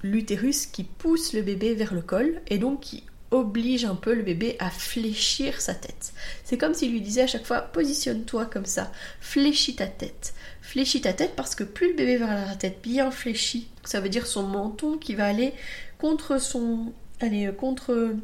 l'utérus 0.02 0.66
qui 0.66 0.84
pousse 0.84 1.32
le 1.32 1.42
bébé 1.42 1.74
vers 1.74 1.94
le 1.94 2.02
col 2.02 2.40
et 2.48 2.58
donc 2.58 2.80
qui 2.80 3.04
oblige 3.30 3.84
un 3.84 3.94
peu 3.94 4.14
le 4.14 4.22
bébé 4.22 4.56
à 4.58 4.70
fléchir 4.70 5.60
sa 5.60 5.74
tête. 5.74 6.12
C'est 6.44 6.58
comme 6.58 6.74
s'il 6.74 6.92
lui 6.92 7.00
disait 7.00 7.22
à 7.22 7.26
chaque 7.26 7.46
fois 7.46 7.60
positionne-toi 7.60 8.46
comme 8.46 8.66
ça, 8.66 8.92
fléchis 9.20 9.76
ta 9.76 9.86
tête. 9.86 10.34
Fléchis 10.62 11.00
ta 11.00 11.12
tête 11.12 11.34
parce 11.36 11.54
que 11.54 11.64
plus 11.64 11.88
le 11.88 11.94
bébé 11.94 12.16
va 12.16 12.30
avoir 12.30 12.46
la 12.48 12.56
tête 12.56 12.80
bien 12.82 13.10
fléchie, 13.10 13.68
ça 13.84 14.00
veut 14.00 14.08
dire 14.08 14.26
son 14.26 14.42
menton 14.42 14.96
qui 14.98 15.14
va 15.14 15.26
aller 15.26 15.52
contre 15.98 16.40
son 16.40 16.92
allez, 17.20 17.50
contre 17.56 18.14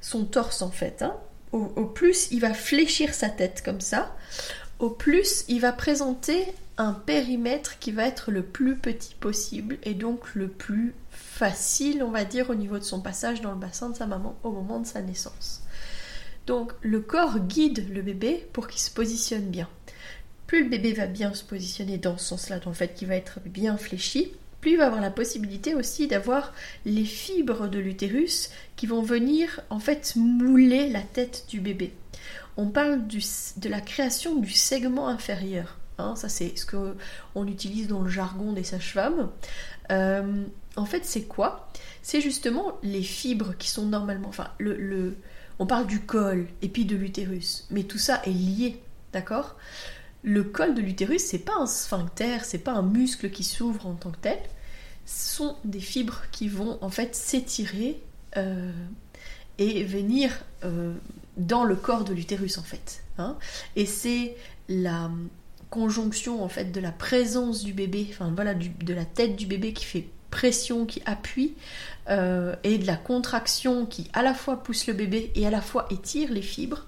son 0.00 0.24
torse 0.24 0.62
en 0.62 0.70
fait. 0.70 1.02
Hein. 1.02 1.16
Au, 1.52 1.86
plus 1.86 2.28
il 2.32 2.40
va 2.40 2.52
fléchir 2.52 3.14
sa 3.14 3.30
tête 3.30 3.62
comme 3.64 3.80
ça, 3.80 4.14
au 4.78 4.90
plus 4.90 5.44
il 5.48 5.60
va 5.60 5.72
présenter 5.72 6.44
un 6.78 6.92
périmètre 6.92 7.78
qui 7.78 7.90
va 7.90 8.06
être 8.06 8.30
le 8.30 8.42
plus 8.42 8.76
petit 8.76 9.14
possible 9.14 9.78
et 9.82 9.94
donc 9.94 10.34
le 10.34 10.48
plus 10.48 10.94
facile, 11.10 12.02
on 12.02 12.10
va 12.10 12.24
dire, 12.24 12.50
au 12.50 12.54
niveau 12.54 12.78
de 12.78 12.84
son 12.84 13.00
passage 13.00 13.40
dans 13.40 13.52
le 13.52 13.58
bassin 13.58 13.90
de 13.90 13.96
sa 13.96 14.06
maman 14.06 14.36
au 14.42 14.50
moment 14.50 14.80
de 14.80 14.86
sa 14.86 15.00
naissance. 15.00 15.62
Donc 16.46 16.72
le 16.82 17.00
corps 17.00 17.40
guide 17.40 17.92
le 17.92 18.02
bébé 18.02 18.46
pour 18.52 18.68
qu'il 18.68 18.80
se 18.80 18.90
positionne 18.90 19.46
bien. 19.46 19.68
Plus 20.46 20.64
le 20.64 20.70
bébé 20.70 20.92
va 20.92 21.06
bien 21.06 21.34
se 21.34 21.42
positionner 21.42 21.98
dans 21.98 22.18
ce 22.18 22.26
sens-là, 22.26 22.60
le 22.64 22.72
fait 22.72 22.94
qu'il 22.94 23.08
va 23.08 23.16
être 23.16 23.40
bien 23.44 23.76
fléchi, 23.76 24.32
plus 24.60 24.72
il 24.72 24.78
va 24.78 24.86
avoir 24.86 25.00
la 25.00 25.10
possibilité 25.10 25.74
aussi 25.74 26.06
d'avoir 26.06 26.52
les 26.84 27.04
fibres 27.04 27.68
de 27.68 27.78
l'utérus 27.78 28.50
qui 28.76 28.86
vont 28.86 29.02
venir 29.02 29.60
en 29.70 29.80
fait 29.80 30.14
mouler 30.16 30.88
la 30.88 31.02
tête 31.02 31.46
du 31.48 31.60
bébé. 31.60 31.94
On 32.56 32.68
parle 32.68 33.06
de 33.06 33.68
la 33.68 33.80
création 33.80 34.36
du 34.36 34.50
segment 34.50 35.08
inférieur. 35.08 35.78
Hein, 35.98 36.14
ça 36.14 36.28
c'est 36.28 36.56
ce 36.56 36.66
qu'on 36.66 37.46
utilise 37.46 37.88
dans 37.88 38.02
le 38.02 38.10
jargon 38.10 38.52
des 38.52 38.64
sages-femmes. 38.64 39.30
Euh, 39.90 40.44
en 40.76 40.84
fait, 40.84 41.04
c'est 41.04 41.22
quoi? 41.22 41.70
C'est 42.02 42.20
justement 42.20 42.78
les 42.82 43.02
fibres 43.02 43.54
qui 43.58 43.68
sont 43.68 43.86
normalement. 43.86 44.28
Enfin, 44.28 44.48
le, 44.58 45.16
on 45.58 45.66
parle 45.66 45.86
du 45.86 46.00
col 46.00 46.46
et 46.62 46.68
puis 46.68 46.84
de 46.84 46.96
l'utérus, 46.96 47.66
mais 47.70 47.84
tout 47.84 47.98
ça 47.98 48.20
est 48.24 48.30
lié, 48.30 48.80
d'accord? 49.12 49.56
Le 50.22 50.44
col 50.44 50.74
de 50.74 50.82
l'utérus, 50.82 51.22
c'est 51.22 51.38
pas 51.38 51.54
un 51.58 51.66
sphincter, 51.66 52.38
c'est 52.42 52.58
pas 52.58 52.72
un 52.72 52.82
muscle 52.82 53.30
qui 53.30 53.44
s'ouvre 53.44 53.86
en 53.86 53.94
tant 53.94 54.10
que 54.10 54.18
tel. 54.18 54.38
Ce 55.06 55.36
sont 55.36 55.56
des 55.64 55.80
fibres 55.80 56.22
qui 56.32 56.48
vont 56.48 56.78
en 56.82 56.90
fait 56.90 57.14
s'étirer 57.14 58.02
euh, 58.36 58.72
et 59.58 59.84
venir 59.84 60.32
euh, 60.64 60.94
dans 61.36 61.64
le 61.64 61.76
corps 61.76 62.04
de 62.04 62.12
l'utérus 62.12 62.58
en 62.58 62.62
fait. 62.62 63.04
Hein 63.18 63.38
et 63.76 63.86
c'est 63.86 64.36
la 64.68 65.10
conjonction 65.70 66.42
en 66.42 66.48
fait 66.48 66.72
de 66.72 66.80
la 66.80 66.92
présence 66.92 67.64
du 67.64 67.72
bébé, 67.72 68.06
enfin 68.10 68.32
voilà, 68.34 68.54
de 68.54 68.94
la 68.94 69.04
tête 69.04 69.36
du 69.36 69.46
bébé 69.46 69.72
qui 69.72 69.84
fait 69.84 70.08
pression, 70.30 70.86
qui 70.86 71.02
appuie, 71.06 71.54
euh, 72.08 72.54
et 72.62 72.78
de 72.78 72.86
la 72.86 72.96
contraction 72.96 73.86
qui 73.86 74.10
à 74.12 74.22
la 74.22 74.34
fois 74.34 74.62
pousse 74.62 74.86
le 74.86 74.94
bébé 74.94 75.32
et 75.34 75.46
à 75.46 75.50
la 75.50 75.60
fois 75.60 75.86
étire 75.90 76.32
les 76.32 76.42
fibres, 76.42 76.84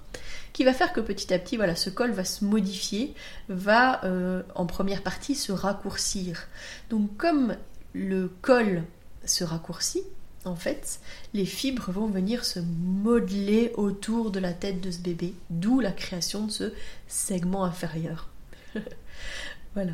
qui 0.53 0.63
va 0.63 0.73
faire 0.73 0.93
que 0.93 1.01
petit 1.01 1.33
à 1.33 1.39
petit, 1.39 1.57
voilà, 1.57 1.75
ce 1.75 1.89
col 1.89 2.11
va 2.11 2.25
se 2.25 2.43
modifier, 2.43 3.13
va 3.47 4.03
euh, 4.05 4.43
en 4.55 4.65
première 4.65 5.03
partie 5.03 5.35
se 5.35 5.51
raccourcir. 5.51 6.47
Donc 6.89 7.15
comme 7.17 7.55
le 7.93 8.31
col 8.41 8.83
se 9.25 9.43
raccourcit, 9.43 10.03
en 10.45 10.55
fait, 10.55 10.99
les 11.33 11.45
fibres 11.45 11.91
vont 11.91 12.07
venir 12.07 12.45
se 12.45 12.59
modeler 12.59 13.71
autour 13.75 14.31
de 14.31 14.39
la 14.39 14.53
tête 14.53 14.79
de 14.79 14.89
ce 14.91 14.99
bébé, 14.99 15.33
d'où 15.49 15.79
la 15.79 15.91
création 15.91 16.45
de 16.45 16.51
ce 16.51 16.73
segment 17.07 17.65
inférieur. 17.65 18.29
voilà. 19.73 19.93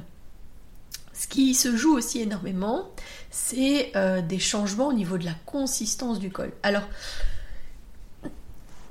Ce 1.13 1.27
qui 1.27 1.53
se 1.55 1.75
joue 1.75 1.95
aussi 1.95 2.21
énormément, 2.21 2.89
c'est 3.31 3.91
euh, 3.95 4.21
des 4.21 4.39
changements 4.39 4.87
au 4.87 4.93
niveau 4.93 5.17
de 5.17 5.25
la 5.25 5.35
consistance 5.45 6.19
du 6.19 6.29
col. 6.29 6.51
Alors, 6.61 6.83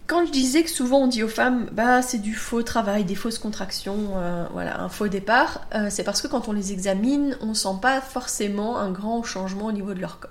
quand 0.07 0.27
je 0.27 0.33
disais 0.33 0.63
que 0.63 0.71
souvent 0.71 1.01
on 1.01 1.07
dit 1.07 1.23
aux 1.23 1.29
femmes, 1.29 1.69
bah 1.73 2.03
c'est 2.03 2.19
du 2.19 2.35
faux 2.35 2.63
travail, 2.63 3.05
des 3.05 3.15
fausses 3.15 3.39
contractions, 3.39 4.13
euh, 4.17 4.47
voilà, 4.53 4.81
un 4.81 4.89
faux 4.89 5.09
départ, 5.09 5.67
euh, 5.75 5.89
c'est 5.91 6.05
parce 6.05 6.21
que 6.21 6.29
quand 6.29 6.49
on 6.49 6.53
les 6.53 6.73
examine, 6.73 7.37
on 7.41 7.55
sent 7.55 7.77
pas 7.81 8.01
forcément 8.01 8.79
un 8.79 8.91
grand 8.91 9.23
changement 9.23 9.67
au 9.67 9.73
niveau 9.73 9.95
de 9.95 10.01
leur 10.01 10.21
col. 10.21 10.31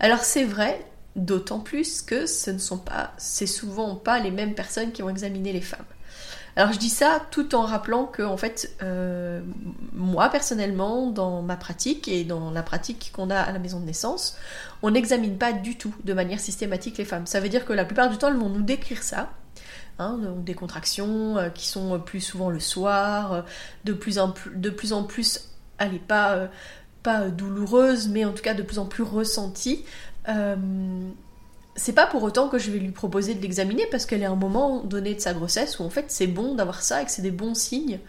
Alors 0.00 0.20
c'est 0.20 0.44
vrai, 0.44 0.86
d'autant 1.16 1.60
plus 1.60 2.00
que 2.00 2.26
ce 2.26 2.50
ne 2.50 2.58
sont 2.58 2.78
pas, 2.78 3.12
c'est 3.18 3.46
souvent 3.46 3.94
pas 3.94 4.20
les 4.20 4.30
mêmes 4.30 4.54
personnes 4.54 4.92
qui 4.92 5.02
ont 5.02 5.10
examiné 5.10 5.52
les 5.52 5.60
femmes. 5.60 5.84
Alors 6.58 6.72
je 6.72 6.78
dis 6.80 6.88
ça 6.88 7.22
tout 7.30 7.54
en 7.54 7.62
rappelant 7.62 8.04
que 8.04 8.20
en 8.20 8.36
fait, 8.36 8.74
euh, 8.82 9.40
moi 9.92 10.28
personnellement, 10.28 11.06
dans 11.08 11.40
ma 11.40 11.56
pratique 11.56 12.08
et 12.08 12.24
dans 12.24 12.50
la 12.50 12.64
pratique 12.64 13.12
qu'on 13.14 13.30
a 13.30 13.38
à 13.38 13.52
la 13.52 13.60
maison 13.60 13.78
de 13.78 13.84
naissance, 13.84 14.36
on 14.82 14.90
n'examine 14.90 15.38
pas 15.38 15.52
du 15.52 15.78
tout 15.78 15.94
de 16.02 16.12
manière 16.12 16.40
systématique 16.40 16.98
les 16.98 17.04
femmes. 17.04 17.28
Ça 17.28 17.38
veut 17.38 17.48
dire 17.48 17.64
que 17.64 17.72
la 17.72 17.84
plupart 17.84 18.10
du 18.10 18.18
temps, 18.18 18.26
elles 18.26 18.36
vont 18.36 18.48
nous 18.48 18.62
décrire 18.62 19.04
ça. 19.04 19.30
Hein, 20.00 20.18
des 20.44 20.54
contractions 20.54 21.38
euh, 21.38 21.48
qui 21.48 21.68
sont 21.68 22.00
plus 22.00 22.20
souvent 22.20 22.50
le 22.50 22.60
soir, 22.60 23.32
euh, 23.32 23.42
de 23.84 23.92
plus 23.92 24.18
en 24.18 24.32
plus, 24.32 24.50
de 24.56 24.70
plus, 24.70 24.92
en 24.92 25.04
plus 25.04 25.50
allez, 25.78 26.00
pas, 26.00 26.48
pas 27.04 27.28
douloureuses, 27.28 28.08
mais 28.08 28.24
en 28.24 28.32
tout 28.32 28.42
cas 28.42 28.54
de 28.54 28.64
plus 28.64 28.80
en 28.80 28.86
plus 28.86 29.04
ressenties 29.04 29.84
c'est 31.78 31.92
pas 31.92 32.06
pour 32.06 32.24
autant 32.24 32.48
que 32.48 32.58
je 32.58 32.70
vais 32.70 32.80
lui 32.80 32.90
proposer 32.90 33.34
de 33.34 33.40
l'examiner 33.40 33.86
parce 33.90 34.04
qu'elle 34.04 34.22
est 34.22 34.26
à 34.26 34.30
un 34.30 34.36
moment 34.36 34.82
donné 34.82 35.14
de 35.14 35.20
sa 35.20 35.32
grossesse 35.32 35.78
où 35.78 35.84
en 35.84 35.90
fait 35.90 36.06
c'est 36.08 36.26
bon 36.26 36.54
d'avoir 36.54 36.82
ça 36.82 37.00
et 37.00 37.04
que 37.04 37.10
c'est 37.10 37.22
des 37.22 37.30
bons 37.30 37.54
signes. 37.54 38.00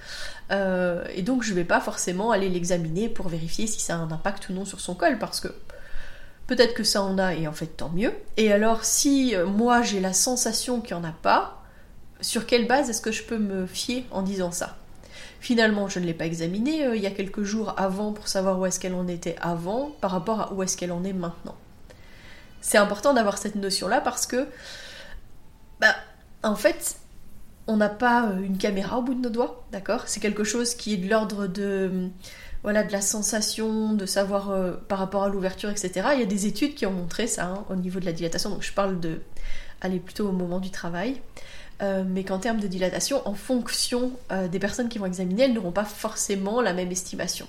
Euh, 0.51 1.05
et 1.13 1.21
donc 1.21 1.43
je 1.43 1.53
vais 1.53 1.63
pas 1.63 1.79
forcément 1.79 2.31
aller 2.31 2.49
l'examiner 2.49 3.09
pour 3.09 3.29
vérifier 3.29 3.67
si 3.67 3.79
ça 3.79 3.95
a 3.95 3.97
un 3.97 4.11
impact 4.11 4.49
ou 4.49 4.53
non 4.53 4.65
sur 4.65 4.79
son 4.79 4.95
col 4.95 5.19
parce 5.19 5.39
que 5.39 5.49
peut-être 6.47 6.73
que 6.73 6.83
ça 6.83 7.03
en 7.03 7.19
a 7.19 7.35
et 7.35 7.47
en 7.47 7.53
fait 7.53 7.67
tant 7.67 7.89
mieux. 7.89 8.11
Et 8.37 8.51
alors 8.51 8.83
si 8.83 9.35
euh, 9.35 9.45
moi 9.45 9.83
j'ai 9.83 9.99
la 9.99 10.13
sensation 10.13 10.81
qu'il 10.81 10.97
n'y 10.97 11.03
en 11.03 11.07
a 11.07 11.13
pas, 11.13 11.63
sur 12.21 12.47
quelle 12.47 12.67
base 12.67 12.89
est-ce 12.89 13.01
que 13.01 13.11
je 13.11 13.23
peux 13.23 13.37
me 13.37 13.67
fier 13.67 14.05
en 14.09 14.23
disant 14.23 14.51
ça? 14.51 14.77
Finalement, 15.41 15.87
je 15.87 15.99
ne 15.99 16.05
l'ai 16.05 16.13
pas 16.13 16.25
examinée 16.25 16.85
euh, 16.85 16.95
il 16.95 17.01
y 17.01 17.07
a 17.07 17.11
quelques 17.11 17.43
jours 17.43 17.73
avant 17.77 18.13
pour 18.13 18.27
savoir 18.27 18.59
où 18.59 18.65
est-ce 18.65 18.79
qu'elle 18.79 18.95
en 18.95 19.07
était 19.07 19.35
avant 19.39 19.91
par 20.01 20.11
rapport 20.11 20.41
à 20.41 20.53
où 20.53 20.63
est-ce 20.63 20.75
qu'elle 20.75 20.91
en 20.91 21.03
est 21.03 21.13
maintenant. 21.13 21.55
C'est 22.61 22.77
important 22.77 23.13
d'avoir 23.13 23.37
cette 23.37 23.55
notion-là 23.55 24.01
parce 24.01 24.25
que, 24.27 24.47
bah, 25.79 25.95
en 26.43 26.55
fait, 26.55 26.97
on 27.69 27.77
n'a 27.77 27.89
pas 27.89 28.29
euh, 28.29 28.41
une 28.41 28.57
caméra 28.57 28.97
au 28.97 29.01
bout 29.03 29.13
de 29.13 29.21
nos 29.21 29.29
doigts, 29.29 29.63
d'accord? 29.71 30.03
C'est 30.07 30.19
quelque 30.19 30.43
chose 30.43 30.73
qui 30.73 30.95
est 30.95 30.97
de 30.97 31.07
l'ordre 31.07 31.45
de, 31.45 32.09
voilà, 32.63 32.83
de 32.83 32.91
la 32.91 33.01
sensation, 33.01 33.93
de 33.93 34.05
savoir 34.07 34.49
euh, 34.49 34.73
par 34.87 34.97
rapport 34.97 35.23
à 35.23 35.29
l'ouverture, 35.29 35.69
etc. 35.69 36.09
Il 36.13 36.19
y 36.19 36.23
a 36.23 36.25
des 36.25 36.47
études 36.47 36.73
qui 36.73 36.87
ont 36.87 36.91
montré 36.91 37.27
ça 37.27 37.45
hein, 37.45 37.65
au 37.69 37.75
niveau 37.75 37.99
de 37.99 38.05
la 38.05 38.11
dilatation. 38.11 38.49
Donc 38.49 38.63
je 38.63 38.73
parle 38.73 38.99
de 38.99 39.21
aller 39.81 39.99
plutôt 39.99 40.27
au 40.27 40.31
moment 40.31 40.59
du 40.59 40.71
travail. 40.71 41.21
Euh, 41.81 42.03
mais 42.05 42.25
qu'en 42.25 42.39
termes 42.39 42.59
de 42.59 42.67
dilatation, 42.67 43.25
en 43.25 43.35
fonction 43.35 44.11
des 44.51 44.59
personnes 44.59 44.89
qui 44.89 44.97
vont 44.97 45.05
examiner, 45.05 45.43
elles 45.43 45.53
n'auront 45.53 45.71
pas 45.71 45.85
forcément 45.85 46.59
la 46.59 46.73
même 46.73 46.91
estimation. 46.91 47.47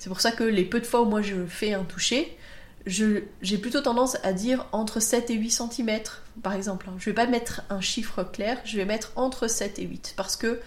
C'est 0.00 0.08
pour 0.08 0.20
ça 0.20 0.32
que 0.32 0.42
les 0.42 0.64
peu 0.64 0.80
de 0.80 0.86
fois 0.86 1.02
où 1.02 1.04
moi 1.04 1.22
je 1.22 1.46
fais 1.46 1.74
un 1.74 1.84
toucher, 1.84 2.36
j'ai 2.86 3.58
plutôt 3.58 3.80
tendance 3.80 4.16
à 4.22 4.32
dire 4.32 4.66
entre 4.72 5.00
7 5.00 5.30
et 5.30 5.34
8 5.34 5.50
cm, 5.50 6.00
par 6.42 6.54
exemple. 6.54 6.86
Je 6.98 7.06
vais 7.06 7.14
pas 7.14 7.26
mettre 7.26 7.62
un 7.70 7.80
chiffre 7.80 8.24
clair, 8.24 8.58
je 8.64 8.76
vais 8.76 8.84
mettre 8.84 9.12
entre 9.16 9.48
7 9.48 9.78
et 9.78 9.84
8. 9.84 10.14
Parce 10.16 10.36
que 10.36 10.60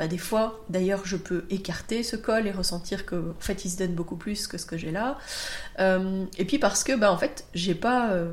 bah, 0.00 0.08
des 0.08 0.16
fois, 0.16 0.64
d'ailleurs, 0.70 1.04
je 1.04 1.18
peux 1.18 1.44
écarter 1.50 2.02
ce 2.02 2.16
col 2.16 2.46
et 2.46 2.50
ressentir 2.50 3.04
que 3.04 3.16
en 3.16 3.40
fait, 3.40 3.66
il 3.66 3.70
se 3.70 3.76
donne 3.76 3.94
beaucoup 3.94 4.16
plus 4.16 4.46
que 4.46 4.56
ce 4.56 4.64
que 4.64 4.78
j'ai 4.78 4.90
là. 4.90 5.18
Euh, 5.78 6.24
et 6.38 6.46
puis 6.46 6.58
parce 6.58 6.84
que, 6.84 6.96
bah, 6.96 7.12
en 7.12 7.18
fait, 7.18 7.44
j'ai 7.52 7.74
pas, 7.74 8.10
euh, 8.12 8.32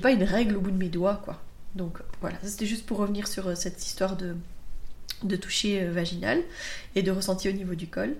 pas 0.00 0.12
une 0.12 0.22
règle 0.22 0.56
au 0.56 0.60
bout 0.60 0.70
de 0.70 0.76
mes 0.76 0.88
doigts, 0.88 1.20
quoi. 1.24 1.42
Donc 1.74 1.98
voilà, 2.20 2.36
c'était 2.44 2.66
juste 2.66 2.86
pour 2.86 2.98
revenir 2.98 3.26
sur 3.26 3.48
euh, 3.48 3.54
cette 3.56 3.84
histoire 3.84 4.16
de, 4.16 4.36
de 5.24 5.34
toucher 5.34 5.84
vaginal 5.86 6.42
et 6.94 7.02
de 7.02 7.10
ressenti 7.10 7.48
au 7.48 7.52
niveau 7.52 7.74
du 7.74 7.88
col. 7.88 8.14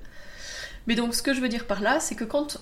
Mais 0.87 0.95
donc 0.95 1.15
ce 1.15 1.23
que 1.23 1.35
je 1.35 1.41
veux 1.41 1.49
dire 1.49 1.67
par 1.67 1.81
là, 1.81 2.01
c'est 2.01 2.15
que 2.15 2.25
quand 2.25 2.61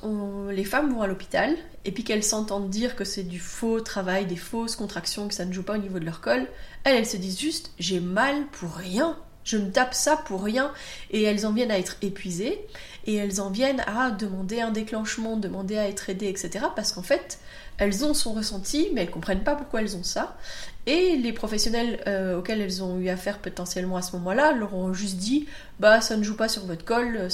les 0.51 0.65
femmes 0.65 0.93
vont 0.93 1.03
à 1.03 1.07
l'hôpital 1.07 1.57
et 1.85 1.93
puis 1.93 2.05
qu'elles 2.05 2.25
s'entendent 2.25 2.71
dire 2.71 2.97
que 2.97 3.05
c'est 3.05 3.23
du 3.23 3.39
faux 3.39 3.81
travail, 3.81 4.27
des 4.27 4.37
fausses 4.37 4.77
contractions, 4.77 5.29
que 5.29 5.35
ça 5.35 5.45
ne 5.45 5.53
joue 5.53 5.63
pas 5.63 5.75
au 5.75 5.79
niveau 5.79 5.99
de 5.99 6.05
leur 6.05 6.21
col, 6.21 6.47
elles, 6.85 6.97
elles 6.97 7.07
se 7.07 7.17
disent 7.17 7.39
juste 7.39 7.73
j'ai 7.79 8.01
mal 8.01 8.47
pour 8.53 8.75
rien, 8.75 9.17
je 9.45 9.57
me 9.57 9.71
tape 9.71 9.95
ça 9.95 10.17
pour 10.17 10.43
rien 10.43 10.73
et 11.11 11.23
elles 11.23 11.47
en 11.47 11.53
viennent 11.53 11.71
à 11.71 11.79
être 11.79 11.97
épuisées 12.03 12.61
et 13.07 13.15
elles 13.15 13.41
en 13.41 13.51
viennent 13.51 13.83
à 13.87 14.11
demander 14.11 14.61
un 14.61 14.71
déclenchement, 14.71 15.37
demander 15.39 15.79
à 15.79 15.89
être 15.89 16.11
aidées, 16.11 16.29
etc. 16.29 16.67
Parce 16.77 16.93
qu'en 16.93 17.03
fait, 17.03 17.39
elles 17.79 18.05
ont 18.05 18.13
son 18.13 18.35
ressenti, 18.35 18.89
mais 18.93 19.03
elles 19.03 19.11
comprennent 19.11 19.45
pas 19.45 19.55
pourquoi 19.55 19.81
elles 19.81 19.97
ont 19.97 20.03
ça. 20.03 20.37
Et 20.85 21.17
les 21.17 21.33
professionnels 21.33 22.03
euh, 22.07 22.39
auxquels 22.39 22.61
elles 22.61 22.83
ont 22.83 22.99
eu 22.99 23.09
affaire 23.09 23.39
potentiellement 23.39 23.97
à 23.97 24.03
ce 24.03 24.13
moment-là 24.17 24.53
leur 24.53 24.75
ont 24.75 24.93
juste 24.93 25.17
dit 25.17 25.47
bah 25.81 26.01
ça 26.01 26.17
ne 26.17 26.23
joue 26.23 26.37
pas 26.37 26.49
sur 26.49 26.67
votre 26.67 26.85
col, 26.85 27.29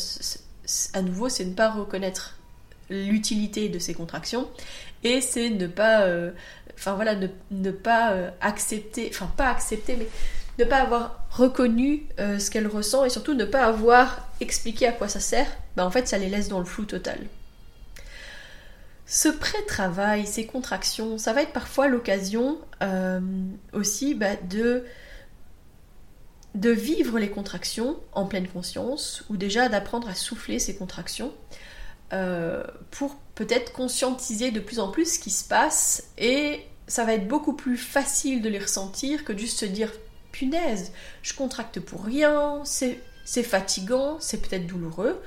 à 0.93 1.03
nouveau, 1.03 1.29
c'est 1.29 1.45
ne 1.45 1.55
pas 1.55 1.71
reconnaître 1.71 2.37
l'utilité 2.91 3.69
de 3.69 3.79
ces 3.79 3.95
contractions 3.95 4.49
et 5.03 5.21
c'est 5.21 5.51
ne 5.51 5.67
pas, 5.67 6.03
euh, 6.03 6.31
voilà, 6.85 7.15
ne, 7.51 7.71
pas 7.71 8.13
euh, 8.13 8.31
accepter, 8.41 9.09
enfin 9.11 9.31
pas 9.37 9.51
accepter, 9.51 9.97
mais 9.97 10.09
ne 10.59 10.65
pas 10.65 10.79
avoir 10.79 11.25
reconnu 11.31 12.07
euh, 12.21 12.39
ce 12.39 12.51
qu'elle 12.51 12.67
ressent 12.67 13.05
et 13.05 13.11
surtout 13.11 13.35
ne 13.35 13.45
pas 13.45 13.65
avoir 13.65 14.29
expliqué 14.41 14.87
à 14.87 14.93
quoi 14.93 15.09
ça 15.09 15.21
sert, 15.21 15.47
bah 15.77 15.85
en 15.85 15.91
fait 15.91 16.09
ça 16.09 16.19
les 16.19 16.29
laisse 16.29 16.49
dans 16.49 16.59
le 16.59 16.65
flou 16.65 16.85
total. 16.85 17.19
Ce 19.07 19.29
pré-travail, 19.29 20.27
ces 20.27 20.47
contractions, 20.47 21.19
ça 21.19 21.35
va 21.35 21.43
être 21.43 21.53
parfois 21.53 21.89
l'occasion 21.89 22.59
aussi 23.73 24.15
bah, 24.15 24.37
de 24.49 24.85
de 26.55 26.71
vivre 26.71 27.19
les 27.19 27.31
contractions 27.31 27.97
en 28.13 28.27
pleine 28.27 28.49
conscience, 28.49 29.25
ou 29.29 29.37
déjà 29.37 29.69
d'apprendre 29.69 30.09
à 30.09 30.15
souffler 30.15 30.59
ces 30.59 30.77
contractions, 30.77 31.33
euh, 32.13 32.63
pour 32.91 33.17
peut-être 33.35 33.73
conscientiser 33.73 34.51
de 34.53 34.61
plus 34.61 34.79
en 34.79 34.89
plus 34.89 35.15
ce 35.15 35.19
qui 35.19 35.31
se 35.31 35.49
passe 35.49 36.11
et 36.17 36.61
ça 36.87 37.05
va 37.05 37.15
être 37.15 37.27
beaucoup 37.27 37.55
plus 37.55 37.77
facile 37.77 38.43
de 38.43 38.49
les 38.49 38.59
ressentir 38.59 39.25
que 39.25 39.37
juste 39.37 39.59
se 39.59 39.65
dire 39.65 39.91
punaise, 40.31 40.93
je 41.23 41.33
contracte 41.35 41.81
pour 41.81 42.05
rien, 42.05 42.63
c'est 42.65 43.43
fatigant, 43.43 44.19
c'est 44.21 44.43
peut-être 44.43 44.67
douloureux, 44.67 45.21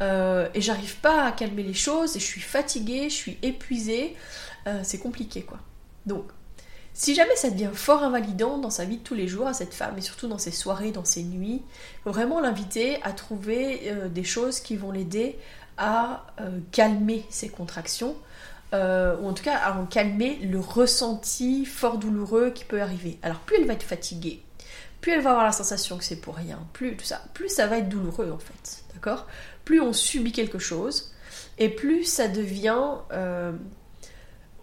euh, 0.00 0.48
et 0.54 0.60
j'arrive 0.60 0.96
pas 0.96 1.24
à 1.24 1.32
calmer 1.32 1.62
les 1.62 1.74
choses, 1.74 2.16
et 2.16 2.20
je 2.20 2.24
suis 2.24 2.40
fatiguée, 2.40 3.08
je 3.08 3.14
suis 3.14 3.38
épuisée, 3.42 4.14
euh, 4.66 4.80
c'est 4.82 4.98
compliqué 4.98 5.42
quoi. 5.42 5.58
Donc, 6.06 6.26
si 6.98 7.14
jamais 7.14 7.36
ça 7.36 7.48
devient 7.48 7.70
fort 7.72 8.02
invalidant 8.02 8.58
dans 8.58 8.70
sa 8.70 8.84
vie 8.84 8.96
de 8.96 9.02
tous 9.04 9.14
les 9.14 9.28
jours 9.28 9.46
à 9.46 9.54
cette 9.54 9.72
femme, 9.72 9.96
et 9.96 10.00
surtout 10.00 10.26
dans 10.26 10.36
ses 10.36 10.50
soirées, 10.50 10.90
dans 10.90 11.04
ses 11.04 11.22
nuits, 11.22 11.62
faut 12.02 12.10
vraiment 12.10 12.40
l'inviter 12.40 13.00
à 13.04 13.12
trouver 13.12 13.82
euh, 13.84 14.08
des 14.08 14.24
choses 14.24 14.58
qui 14.58 14.74
vont 14.76 14.90
l'aider 14.90 15.38
à 15.76 16.26
calmer 16.72 17.24
ses 17.30 17.48
contractions, 17.48 18.16
euh, 18.74 19.16
ou 19.20 19.28
en 19.28 19.32
tout 19.32 19.44
cas 19.44 19.56
à 19.56 19.78
en 19.78 19.86
calmer 19.86 20.40
le 20.42 20.58
ressenti 20.58 21.64
fort 21.64 21.98
douloureux 21.98 22.50
qui 22.50 22.64
peut 22.64 22.82
arriver. 22.82 23.20
Alors 23.22 23.38
plus 23.38 23.56
elle 23.58 23.66
va 23.66 23.74
être 23.74 23.84
fatiguée, 23.84 24.42
plus 25.00 25.12
elle 25.12 25.20
va 25.20 25.30
avoir 25.30 25.44
la 25.44 25.52
sensation 25.52 25.96
que 25.96 26.04
c'est 26.04 26.20
pour 26.20 26.34
rien, 26.34 26.58
plus 26.72 26.96
tout 26.96 27.04
ça, 27.04 27.22
plus 27.32 27.48
ça 27.48 27.68
va 27.68 27.78
être 27.78 27.88
douloureux 27.88 28.32
en 28.32 28.38
fait, 28.38 28.82
d'accord? 28.92 29.28
Plus 29.64 29.80
on 29.80 29.92
subit 29.92 30.32
quelque 30.32 30.58
chose, 30.58 31.12
et 31.58 31.68
plus 31.68 32.02
ça 32.02 32.26
devient, 32.26 32.96
euh, 33.12 33.52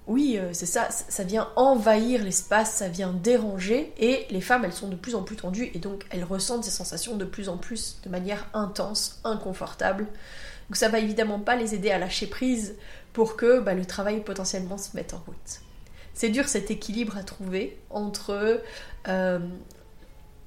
oui, 0.08 0.38
euh, 0.38 0.50
c'est 0.54 0.68
ça, 0.68 0.90
ça 0.92 1.24
vient 1.24 1.50
envahir 1.56 2.24
l'espace, 2.24 2.76
ça 2.76 2.90
vient 2.90 3.12
déranger, 3.12 3.92
et 3.98 4.28
les 4.30 4.42
femmes, 4.42 4.64
elles 4.64 4.74
sont 4.74 4.88
de 4.88 4.96
plus 4.96 5.16
en 5.16 5.24
plus 5.24 5.36
tendues, 5.36 5.72
et 5.74 5.80
donc 5.80 6.06
elles 6.12 6.24
ressentent 6.24 6.64
ces 6.64 6.72
sensations 6.72 7.16
de 7.16 7.26
plus 7.26 7.50
en 7.50 7.58
plus, 7.58 7.98
de 8.04 8.10
manière 8.10 8.48
intense, 8.54 9.20
inconfortable. 9.24 10.06
Donc 10.70 10.76
ça 10.76 10.90
va 10.90 11.00
évidemment 11.00 11.40
pas 11.40 11.56
les 11.56 11.74
aider 11.74 11.92
à 11.92 11.98
lâcher 11.98 12.28
prise 12.28 12.76
pour 13.14 13.36
que 13.36 13.60
bah, 13.60 13.74
le 13.74 13.86
travail 13.86 14.24
potentiellement 14.24 14.78
se 14.78 14.96
mette 14.96 15.14
en 15.14 15.24
route. 15.26 15.62
C'est 16.14 16.30
dur 16.30 16.48
cet 16.48 16.70
équilibre 16.70 17.18
à 17.18 17.24
trouver 17.24 17.78
entre 17.90 18.62
euh, 19.08 19.40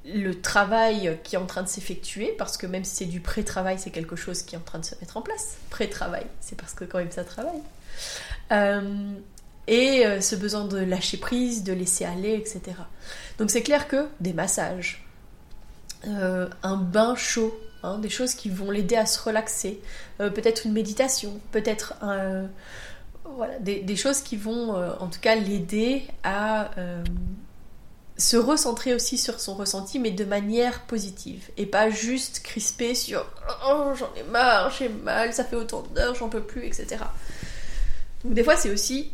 le 0.04 0.40
travail 0.40 1.18
qui 1.24 1.34
est 1.34 1.38
en 1.38 1.46
train 1.46 1.62
de 1.62 1.68
s'effectuer, 1.68 2.34
parce 2.38 2.56
que 2.56 2.66
même 2.66 2.84
si 2.84 2.96
c'est 2.96 3.04
du 3.06 3.20
pré-travail, 3.20 3.78
c'est 3.78 3.90
quelque 3.90 4.16
chose 4.16 4.42
qui 4.42 4.54
est 4.54 4.58
en 4.58 4.62
train 4.62 4.78
de 4.78 4.84
se 4.84 4.94
mettre 5.00 5.16
en 5.16 5.22
place. 5.22 5.56
Pré-travail, 5.70 6.26
c'est 6.40 6.56
parce 6.56 6.74
que 6.74 6.84
quand 6.84 6.98
même 6.98 7.10
ça 7.10 7.24
travaille. 7.24 7.60
Euh, 8.52 9.14
et 9.68 10.04
euh, 10.04 10.20
ce 10.20 10.34
besoin 10.34 10.64
de 10.64 10.78
lâcher 10.78 11.18
prise, 11.18 11.62
de 11.62 11.72
laisser 11.72 12.04
aller, 12.04 12.34
etc. 12.34 12.60
Donc 13.38 13.50
c'est 13.50 13.62
clair 13.62 13.86
que 13.86 14.08
des 14.20 14.32
massages, 14.32 15.04
un 16.04 16.76
bain 16.76 17.14
chaud 17.16 17.54
Hein, 17.84 17.98
des 17.98 18.08
choses 18.08 18.34
qui 18.34 18.50
vont 18.50 18.72
l'aider 18.72 18.96
à 18.96 19.06
se 19.06 19.22
relaxer, 19.22 19.80
euh, 20.20 20.30
peut-être 20.30 20.66
une 20.66 20.72
méditation, 20.72 21.40
peut-être 21.52 21.94
des, 23.60 23.96
choses 23.96 24.20
qui 24.20 24.36
vont 24.36 24.74
euh, 24.74 24.90
en 24.98 25.06
tout 25.06 25.20
cas 25.20 25.36
l'aider 25.36 26.02
à 26.24 26.76
euh, 26.76 27.04
se 28.16 28.36
recentrer 28.36 28.94
aussi 28.94 29.16
sur 29.16 29.38
son 29.38 29.54
ressenti, 29.54 30.00
mais 30.00 30.10
de 30.10 30.24
manière 30.24 30.80
positive, 30.86 31.50
et 31.56 31.66
pas 31.66 31.88
juste 31.88 32.40
crisper 32.40 32.96
sur 32.96 33.24
oh 33.68 33.92
j'en 33.94 34.12
ai 34.16 34.24
marre, 34.24 34.72
j'ai 34.76 34.88
mal, 34.88 35.32
ça 35.32 35.44
fait 35.44 35.54
autant 35.54 35.82
d'heures, 35.94 36.16
j'en 36.16 36.28
peux 36.28 36.42
plus, 36.42 36.64
etc. 36.64 36.96
Donc 38.24 38.34
des 38.34 38.42
fois 38.42 38.56
c'est 38.56 38.70
aussi 38.70 39.12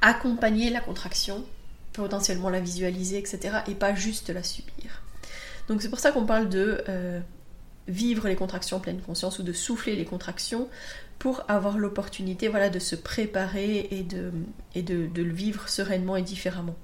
accompagner 0.00 0.70
la 0.70 0.80
contraction, 0.80 1.44
potentiellement 1.92 2.50
la 2.50 2.60
visualiser, 2.60 3.18
etc., 3.18 3.58
et 3.66 3.74
pas 3.74 3.94
juste 3.94 4.30
la 4.30 4.42
subir. 4.42 5.02
Donc 5.68 5.82
c'est 5.82 5.90
pour 5.90 5.98
ça 6.00 6.12
qu'on 6.12 6.24
parle 6.24 6.48
de 6.48 6.82
vivre 7.88 8.28
les 8.28 8.36
contractions 8.36 8.76
en 8.76 8.80
pleine 8.80 9.00
conscience 9.00 9.38
ou 9.38 9.42
de 9.42 9.52
souffler 9.52 9.96
les 9.96 10.04
contractions 10.04 10.68
pour 11.18 11.42
avoir 11.48 11.78
l'opportunité 11.78 12.48
voilà, 12.48 12.70
de 12.70 12.78
se 12.78 12.94
préparer 12.94 13.88
et, 13.90 14.02
de, 14.02 14.30
et 14.74 14.82
de, 14.82 15.08
le 15.14 15.32
vivre 15.32 15.68
sereinement 15.68 16.16
et 16.16 16.22
différemment. 16.22 16.76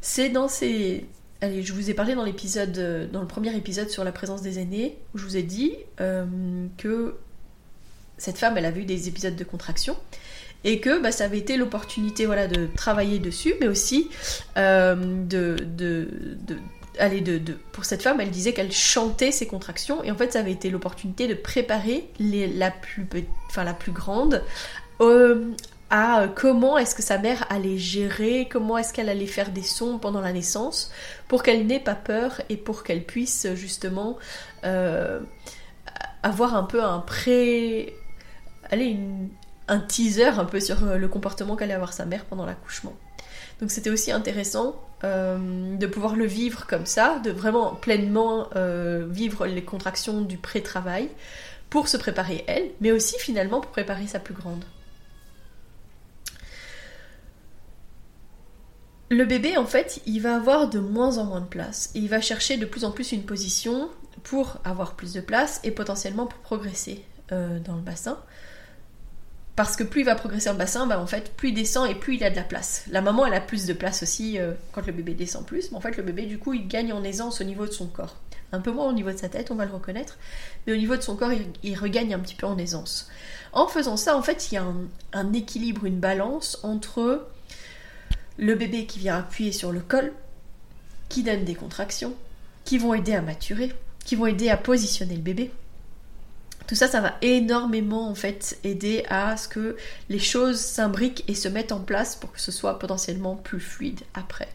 C'est 0.00 0.28
dans 0.28 0.48
ces... 0.48 1.06
Allez, 1.40 1.62
je 1.62 1.72
vous 1.72 1.90
ai 1.90 1.94
parlé 1.94 2.14
dans 2.14 2.24
l'épisode, 2.24 3.10
dans 3.12 3.20
le 3.20 3.26
premier 3.26 3.54
épisode 3.56 3.90
sur 3.90 4.04
la 4.04 4.12
présence 4.12 4.40
des 4.40 4.58
aînés, 4.58 4.96
où 5.14 5.18
je 5.18 5.24
vous 5.24 5.36
ai 5.36 5.42
dit 5.42 5.74
euh, 6.00 6.24
que 6.78 7.16
cette 8.16 8.38
femme, 8.38 8.56
elle 8.56 8.64
a 8.64 8.70
vu 8.70 8.84
des 8.84 9.08
épisodes 9.08 9.36
de 9.36 9.44
contraction 9.44 9.96
et 10.66 10.80
que 10.80 10.98
bah, 10.98 11.12
ça 11.12 11.24
avait 11.24 11.38
été 11.38 11.56
l'opportunité 11.56 12.26
voilà, 12.26 12.48
de 12.48 12.66
travailler 12.76 13.20
dessus, 13.20 13.54
mais 13.60 13.68
aussi 13.68 14.10
euh, 14.58 14.96
de, 14.96 15.56
de, 15.64 16.08
pour 17.72 17.84
cette 17.84 18.02
femme, 18.02 18.20
elle 18.20 18.30
disait 18.30 18.52
qu'elle 18.52 18.72
chantait 18.72 19.30
ses 19.30 19.46
contractions, 19.46 20.02
et 20.02 20.10
en 20.10 20.16
fait, 20.16 20.32
ça 20.32 20.40
avait 20.40 20.52
été 20.52 20.68
l'opportunité 20.68 21.28
de 21.28 21.34
préparer 21.34 22.08
la, 22.18 22.72
plus, 22.72 23.06
enfin, 23.48 23.62
la 23.62 23.74
plus 23.74 23.92
grande 23.92 24.42
euh, 25.00 25.52
à 25.88 26.26
comment 26.34 26.78
est-ce 26.78 26.96
que 26.96 27.02
sa 27.02 27.18
mère 27.18 27.46
allait 27.48 27.78
gérer, 27.78 28.48
comment 28.50 28.76
est-ce 28.76 28.92
qu'elle 28.92 29.08
allait 29.08 29.26
faire 29.26 29.50
des 29.52 29.62
sons 29.62 29.98
pendant 29.98 30.20
la 30.20 30.32
naissance, 30.32 30.90
pour 31.28 31.44
qu'elle 31.44 31.64
n'ait 31.66 31.78
pas 31.78 31.94
peur 31.94 32.42
et 32.48 32.56
pour 32.56 32.82
qu'elle 32.82 33.04
puisse 33.04 33.46
justement 33.54 34.18
euh, 34.64 35.20
avoir 36.24 36.56
un 36.56 36.64
peu 36.64 36.82
un 36.82 36.98
pré... 36.98 37.94
Allez, 38.72 38.96
un 39.68 39.80
teaser 39.80 40.38
un 40.38 40.44
peu 40.44 40.60
sur 40.60 40.96
le 40.96 41.08
comportement 41.08 41.56
qu'allait 41.56 41.74
avoir 41.74 41.92
sa 41.92 42.06
mère 42.06 42.24
pendant 42.24 42.46
l'accouchement. 42.46 42.96
Donc 43.60 43.70
c'était 43.70 43.90
aussi 43.90 44.12
intéressant 44.12 44.76
euh, 45.04 45.76
de 45.76 45.86
pouvoir 45.86 46.16
le 46.16 46.26
vivre 46.26 46.66
comme 46.66 46.86
ça, 46.86 47.18
de 47.20 47.30
vraiment 47.30 47.74
pleinement 47.74 48.48
euh, 48.54 49.06
vivre 49.08 49.46
les 49.46 49.62
contractions 49.62 50.20
du 50.20 50.36
pré-travail 50.36 51.08
pour 51.70 51.88
se 51.88 51.96
préparer 51.96 52.44
elle, 52.46 52.70
mais 52.80 52.92
aussi 52.92 53.18
finalement 53.18 53.60
pour 53.60 53.70
préparer 53.70 54.06
sa 54.06 54.18
plus 54.18 54.34
grande. 54.34 54.64
Le 59.08 59.24
bébé, 59.24 59.56
en 59.56 59.66
fait, 59.66 60.00
il 60.04 60.20
va 60.20 60.34
avoir 60.34 60.68
de 60.68 60.80
moins 60.80 61.18
en 61.18 61.24
moins 61.24 61.40
de 61.40 61.46
place 61.46 61.90
et 61.94 62.00
il 62.00 62.08
va 62.08 62.20
chercher 62.20 62.56
de 62.56 62.66
plus 62.66 62.84
en 62.84 62.90
plus 62.90 63.12
une 63.12 63.22
position 63.22 63.88
pour 64.24 64.58
avoir 64.64 64.96
plus 64.96 65.12
de 65.12 65.20
place 65.20 65.60
et 65.62 65.70
potentiellement 65.70 66.26
pour 66.26 66.40
progresser 66.40 67.04
euh, 67.30 67.60
dans 67.60 67.76
le 67.76 67.82
bassin. 67.82 68.18
Parce 69.56 69.74
que 69.74 69.84
plus 69.84 70.02
il 70.02 70.04
va 70.04 70.14
progresser 70.14 70.50
en 70.50 70.54
bassin, 70.54 70.86
bah 70.86 71.00
en 71.00 71.06
fait, 71.06 71.32
plus 71.32 71.48
il 71.48 71.54
descend 71.54 71.90
et 71.90 71.94
plus 71.94 72.16
il 72.16 72.24
a 72.24 72.30
de 72.30 72.36
la 72.36 72.42
place. 72.42 72.84
La 72.90 73.00
maman, 73.00 73.24
elle 73.24 73.32
a 73.32 73.40
plus 73.40 73.64
de 73.64 73.72
place 73.72 74.02
aussi 74.02 74.38
euh, 74.38 74.52
quand 74.72 74.86
le 74.86 74.92
bébé 74.92 75.14
descend 75.14 75.46
plus. 75.46 75.70
Mais 75.70 75.78
en 75.78 75.80
fait, 75.80 75.96
le 75.96 76.02
bébé, 76.02 76.26
du 76.26 76.38
coup, 76.38 76.52
il 76.52 76.68
gagne 76.68 76.92
en 76.92 77.02
aisance 77.02 77.40
au 77.40 77.44
niveau 77.44 77.66
de 77.66 77.72
son 77.72 77.86
corps. 77.86 78.16
Un 78.52 78.60
peu 78.60 78.70
moins 78.70 78.86
au 78.86 78.92
niveau 78.92 79.10
de 79.10 79.16
sa 79.16 79.30
tête, 79.30 79.50
on 79.50 79.54
va 79.54 79.64
le 79.64 79.72
reconnaître. 79.72 80.18
Mais 80.66 80.74
au 80.74 80.76
niveau 80.76 80.94
de 80.94 81.00
son 81.00 81.16
corps, 81.16 81.30
il, 81.62 81.78
regagne 81.78 82.12
un 82.12 82.18
petit 82.18 82.34
peu 82.34 82.46
en 82.46 82.58
aisance. 82.58 83.08
En 83.54 83.66
faisant 83.66 83.96
ça, 83.96 84.16
en 84.16 84.22
fait, 84.22 84.52
il 84.52 84.56
y 84.56 84.58
a 84.58 84.64
un, 85.14 85.32
équilibre, 85.32 85.86
une 85.86 86.00
balance 86.00 86.60
entre 86.62 87.26
le 88.36 88.54
bébé 88.54 88.84
qui 88.84 88.98
vient 88.98 89.16
appuyer 89.16 89.52
sur 89.52 89.72
le 89.72 89.80
col, 89.80 90.12
qui 91.08 91.22
donne 91.22 91.44
des 91.44 91.54
contractions, 91.54 92.14
qui 92.66 92.76
vont 92.76 92.92
aider 92.92 93.14
à 93.14 93.22
maturer, 93.22 93.72
qui 94.04 94.16
vont 94.16 94.26
aider 94.26 94.50
à 94.50 94.58
positionner 94.58 95.16
le 95.16 95.22
bébé, 95.22 95.50
tout 96.66 96.74
ça, 96.74 96.88
ça 96.88 97.00
va 97.00 97.14
énormément 97.22 98.08
en 98.08 98.14
fait 98.14 98.58
aider 98.64 99.04
à 99.08 99.36
ce 99.36 99.48
que 99.48 99.76
les 100.08 100.18
choses 100.18 100.58
s'imbriquent 100.58 101.24
et 101.28 101.34
se 101.34 101.48
mettent 101.48 101.72
en 101.72 101.80
place 101.80 102.16
pour 102.16 102.32
que 102.32 102.40
ce 102.40 102.50
soit 102.50 102.78
potentiellement 102.78 103.36
plus 103.36 103.60
fluide 103.60 104.00
après. 104.14 104.48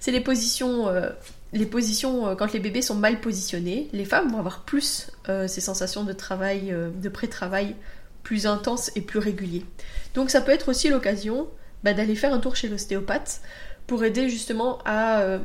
C'est 0.00 0.10
les 0.10 0.20
positions, 0.20 0.88
euh, 0.88 1.10
les 1.52 1.66
positions 1.66 2.28
euh, 2.28 2.34
quand 2.34 2.52
les 2.52 2.58
bébés 2.58 2.82
sont 2.82 2.94
mal 2.94 3.20
positionnés, 3.20 3.88
les 3.92 4.04
femmes 4.04 4.30
vont 4.30 4.38
avoir 4.38 4.62
plus 4.62 5.10
euh, 5.28 5.46
ces 5.46 5.60
sensations 5.60 6.04
de 6.04 6.12
travail, 6.12 6.74
de 6.94 7.08
pré-travail 7.08 7.76
plus 8.22 8.46
intenses 8.46 8.90
et 8.96 9.00
plus 9.00 9.18
réguliers. 9.18 9.64
Donc 10.14 10.30
ça 10.30 10.40
peut 10.40 10.52
être 10.52 10.68
aussi 10.68 10.88
l'occasion 10.88 11.48
bah, 11.84 11.94
d'aller 11.94 12.16
faire 12.16 12.34
un 12.34 12.40
tour 12.40 12.56
chez 12.56 12.68
l'ostéopathe 12.68 13.40
pour 13.86 14.04
aider 14.04 14.28
justement 14.28 14.80
à 14.84 15.38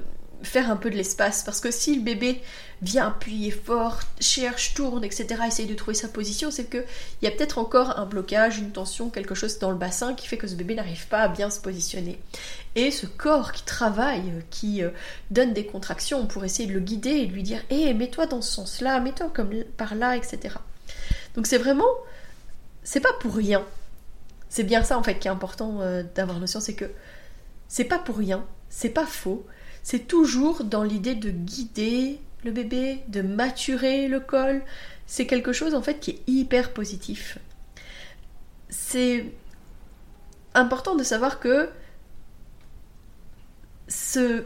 faire 0.44 0.70
un 0.70 0.76
peu 0.76 0.90
de 0.90 0.96
l'espace. 0.96 1.44
Parce 1.44 1.60
que 1.60 1.72
si 1.72 1.96
le 1.96 2.02
bébé 2.02 2.42
vient 2.82 3.08
appuyer 3.08 3.52
fort, 3.52 4.02
cherche, 4.20 4.74
tourne, 4.74 5.04
etc., 5.04 5.42
essaye 5.48 5.66
de 5.66 5.74
trouver 5.74 5.96
sa 5.96 6.08
position, 6.10 6.52
c'est 6.52 6.70
qu'il 6.70 6.86
y 7.22 7.28
a 7.28 7.32
peut-être 7.32 7.58
encore 7.58 7.98
un 7.98 8.06
blocage, 8.06 8.60
une 8.60 8.72
tension, 8.72 9.10
quelque 9.10 9.36
chose 9.36 9.58
dans 9.60 9.72
le 9.72 9.78
bassin 9.78 10.14
qui 10.14 10.28
fait 10.28 10.38
que 10.38 10.48
ce 10.48 10.56
bébé 10.56 10.76
n'arrive 10.76 11.08
pas 11.08 11.22
à 11.22 11.28
bien 11.28 11.50
se 11.50 11.60
positionner. 11.60 12.20
Et 12.76 12.92
ce 12.92 13.06
corps 13.06 13.54
qui 13.54 13.64
travaille, 13.64 14.44
qui 14.50 14.84
euh, 14.84 14.90
donne 15.32 15.54
des 15.54 15.66
contractions 15.66 16.28
pour 16.28 16.44
essayer 16.44 16.68
de 16.68 16.74
le 16.74 16.80
guider 16.80 17.12
et 17.12 17.26
de 17.28 17.32
lui 17.32 17.44
dire 17.44 17.62
Hé, 17.70 17.88
eh, 17.88 17.94
mets-toi 17.94 18.26
dans 18.26 18.42
ce 18.42 18.52
sens-là, 18.52 19.00
mets-toi 19.00 19.32
comme 19.34 19.52
par 19.78 19.96
là, 19.96 20.18
etc. 20.18 20.56
Donc 21.36 21.48
c'est 21.48 21.58
vraiment. 21.58 21.90
C'est 22.84 23.00
pas 23.00 23.14
pour 23.22 23.34
rien. 23.34 23.64
C'est 24.50 24.64
bien 24.64 24.84
ça 24.84 24.98
en 24.98 25.04
fait 25.04 25.18
qui 25.18 25.28
est 25.28 25.32
important 25.32 25.80
euh, 25.82 26.04
d'avoir 26.16 26.40
notion, 26.40 26.60
c'est 26.60 26.76
que 26.76 26.92
c'est 27.68 27.86
pas 27.86 27.98
pour 27.98 28.18
rien, 28.18 28.46
c'est 28.70 28.90
pas 28.90 29.06
faux, 29.06 29.48
c'est 29.84 30.08
toujours 30.08 30.64
dans 30.64 30.84
l'idée 30.84 31.16
de 31.16 31.30
guider 31.30 32.20
le 32.44 32.52
bébé, 32.52 33.04
de 33.08 33.22
maturer 33.22 34.08
le 34.08 34.20
col. 34.20 34.64
C'est 35.06 35.28
quelque 35.28 35.54
chose 35.54 35.76
en 35.76 35.82
fait 35.82 36.00
qui 36.00 36.12
est 36.12 36.20
hyper 36.28 36.74
positif. 36.74 37.38
C'est 38.70 39.26
important 40.54 40.96
de 40.96 41.04
savoir 41.04 41.40
que 41.40 41.70
ce, 43.88 44.44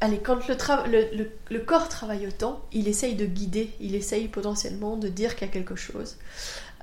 allez, 0.00 0.18
quand 0.18 0.40
le, 0.48 1.58
corps 1.58 1.88
travaille 1.88 2.26
autant, 2.26 2.60
il 2.72 2.88
essaye 2.88 3.14
de 3.14 3.26
guider, 3.26 3.72
il 3.80 3.94
essaye 3.94 4.28
potentiellement 4.28 4.96
de 4.96 5.08
dire 5.08 5.36
qu'il 5.36 5.46
y 5.46 5.50
a 5.50 5.52
quelque 5.52 5.76
chose. 5.76 6.16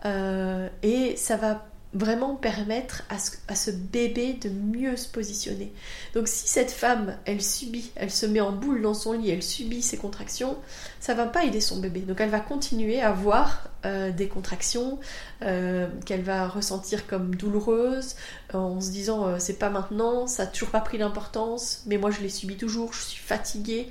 Euh, 0.06 0.70
et 0.84 1.16
ça 1.16 1.38
va 1.38 1.66
vraiment 1.94 2.36
permettre 2.36 3.04
à 3.10 3.56
ce, 3.56 3.72
bébé 3.72 4.34
de 4.34 4.50
mieux 4.50 4.98
se 4.98 5.08
positionner. 5.08 5.72
Donc 6.14 6.28
si 6.28 6.48
cette 6.48 6.72
femme, 6.72 7.16
elle 7.26 7.42
subit, 7.42 7.92
elle 7.96 8.12
se 8.12 8.26
met 8.26 8.42
en 8.42 8.52
boule 8.52 8.82
dans 8.82 8.94
son 8.94 9.14
lit, 9.14 9.30
elle 9.30 9.44
subit 9.44 9.82
ses 9.82 9.98
contractions, 9.98 10.58
ça 11.00 11.14
va 11.14 11.26
pas 11.26 11.46
aider 11.46 11.62
son 11.62 11.80
bébé. 11.80 12.02
Donc 12.02 12.20
elle 12.20 12.30
va 12.30 12.40
continuer 12.40 13.02
à 13.02 13.10
avoir 13.10 13.70
euh, 13.86 14.12
des 14.12 14.28
contractions 14.28 15.00
euh, 15.44 15.88
qu'elle 16.06 16.24
va 16.24 16.48
ressentir 16.48 17.08
comme 17.08 17.36
douloureuses, 17.36 18.16
en 18.54 18.82
se 18.82 18.92
disant 18.92 19.40
c'est 19.40 19.60
pas 19.60 19.70
maintenant, 19.70 20.28
ça 20.28 20.44
a 20.44 20.48
toujours 20.48 20.70
pas 20.70 20.82
pris 20.82 20.98
d'importance, 20.98 21.84
mais 21.86 21.98
moi 21.98 22.12
je 22.12 22.22
les 22.22 22.30
subis 22.30 22.58
toujours, 22.58 22.94
je 22.94 23.02
suis 23.02 23.24
fatiguée 23.24 23.90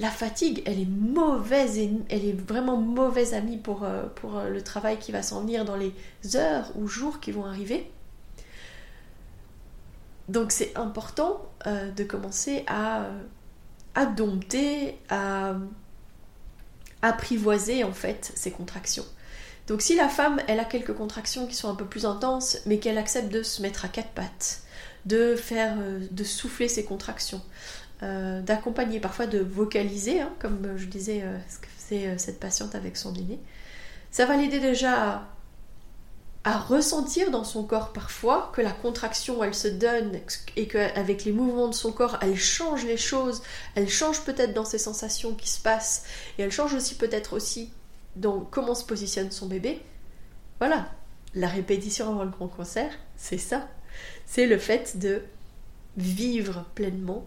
la 0.00 0.10
fatigue, 0.10 0.62
elle 0.64 0.80
est 0.80 0.88
mauvaise 0.88 1.78
elle 2.08 2.24
est 2.24 2.32
vraiment 2.32 2.78
mauvaise 2.78 3.34
amie 3.34 3.58
pour, 3.58 3.84
euh, 3.84 4.04
euh, 4.24 4.48
le 4.48 4.62
travail 4.62 4.98
qui 4.98 5.12
va 5.12 5.22
s'en 5.22 5.42
venir 5.42 5.66
dans 5.66 5.76
les 5.76 5.92
heures 6.36 6.72
ou 6.74 6.88
jours 6.88 7.20
qui 7.20 7.32
vont 7.32 7.44
arriver. 7.44 7.90
Donc 10.28 10.52
c'est 10.52 10.74
important 10.74 11.42
euh, 11.66 11.90
de 11.90 12.02
commencer 12.02 12.64
à, 12.66 13.08
à 13.94 14.06
dompter, 14.06 14.98
à 15.10 15.56
apprivoiser 17.02 17.84
en 17.84 17.92
fait 17.92 18.32
ces 18.34 18.50
contractions. 18.50 19.06
Donc 19.66 19.82
si 19.82 19.96
la 19.96 20.08
femme, 20.08 20.40
elle 20.48 20.60
a 20.60 20.64
quelques 20.64 20.94
contractions 20.94 21.46
qui 21.46 21.54
sont 21.54 21.68
un 21.68 21.74
peu 21.74 21.84
plus 21.84 22.06
intenses, 22.06 22.58
mais 22.64 22.78
qu'elle 22.78 22.96
accepte 22.96 23.30
de 23.30 23.42
se 23.42 23.60
mettre 23.60 23.84
à 23.84 23.88
quatre 23.88 24.10
pattes, 24.10 24.62
de 25.04 25.36
faire, 25.36 25.76
de 26.10 26.24
souffler 26.24 26.68
ses 26.68 26.84
contractions, 26.84 27.42
euh, 28.02 28.40
d'accompagner, 28.40 28.98
parfois 28.98 29.26
de 29.26 29.38
vocaliser, 29.38 30.22
hein, 30.22 30.32
comme 30.38 30.74
je 30.76 30.86
disais 30.86 31.20
euh, 31.22 31.36
ce 31.50 31.58
que 31.58 31.66
faisait 31.66 32.06
euh, 32.06 32.14
cette 32.16 32.40
patiente 32.40 32.74
avec 32.74 32.96
son 32.96 33.14
aîné. 33.14 33.38
Ça 34.10 34.24
va 34.24 34.36
l'aider 34.36 34.58
déjà 34.58 35.28
à, 36.44 36.58
ressentir 36.58 37.30
dans 37.30 37.44
son 37.44 37.62
corps 37.64 37.92
parfois 37.92 38.50
que 38.54 38.62
la 38.62 38.72
contraction 38.72 39.44
elle 39.44 39.54
se 39.54 39.68
donne 39.68 40.18
et 40.56 40.66
qu'avec 40.66 41.26
les 41.26 41.32
mouvements 41.32 41.68
de 41.68 41.74
son 41.74 41.92
corps 41.92 42.16
elle 42.22 42.38
change 42.38 42.86
les 42.86 42.96
choses, 42.96 43.42
elle 43.74 43.90
change 43.90 44.22
peut-être 44.22 44.54
dans 44.54 44.64
ses 44.64 44.78
sensations 44.78 45.34
qui 45.34 45.50
se 45.50 45.60
passent 45.60 46.04
et 46.38 46.42
elle 46.42 46.50
change 46.50 46.72
aussi 46.72 46.94
peut-être 46.94 47.34
aussi 47.34 47.70
dans 48.16 48.40
comment 48.40 48.74
se 48.74 48.84
positionne 48.84 49.30
son 49.30 49.46
bébé. 49.46 49.82
Voilà, 50.58 50.88
la 51.34 51.48
répétition 51.48 52.08
avant 52.08 52.24
le 52.24 52.30
grand 52.30 52.48
concert, 52.48 52.92
c'est 53.16 53.38
ça. 53.38 53.68
C'est 54.24 54.46
le 54.46 54.56
fait 54.56 54.98
de 54.98 55.22
vivre 55.98 56.64
pleinement 56.74 57.26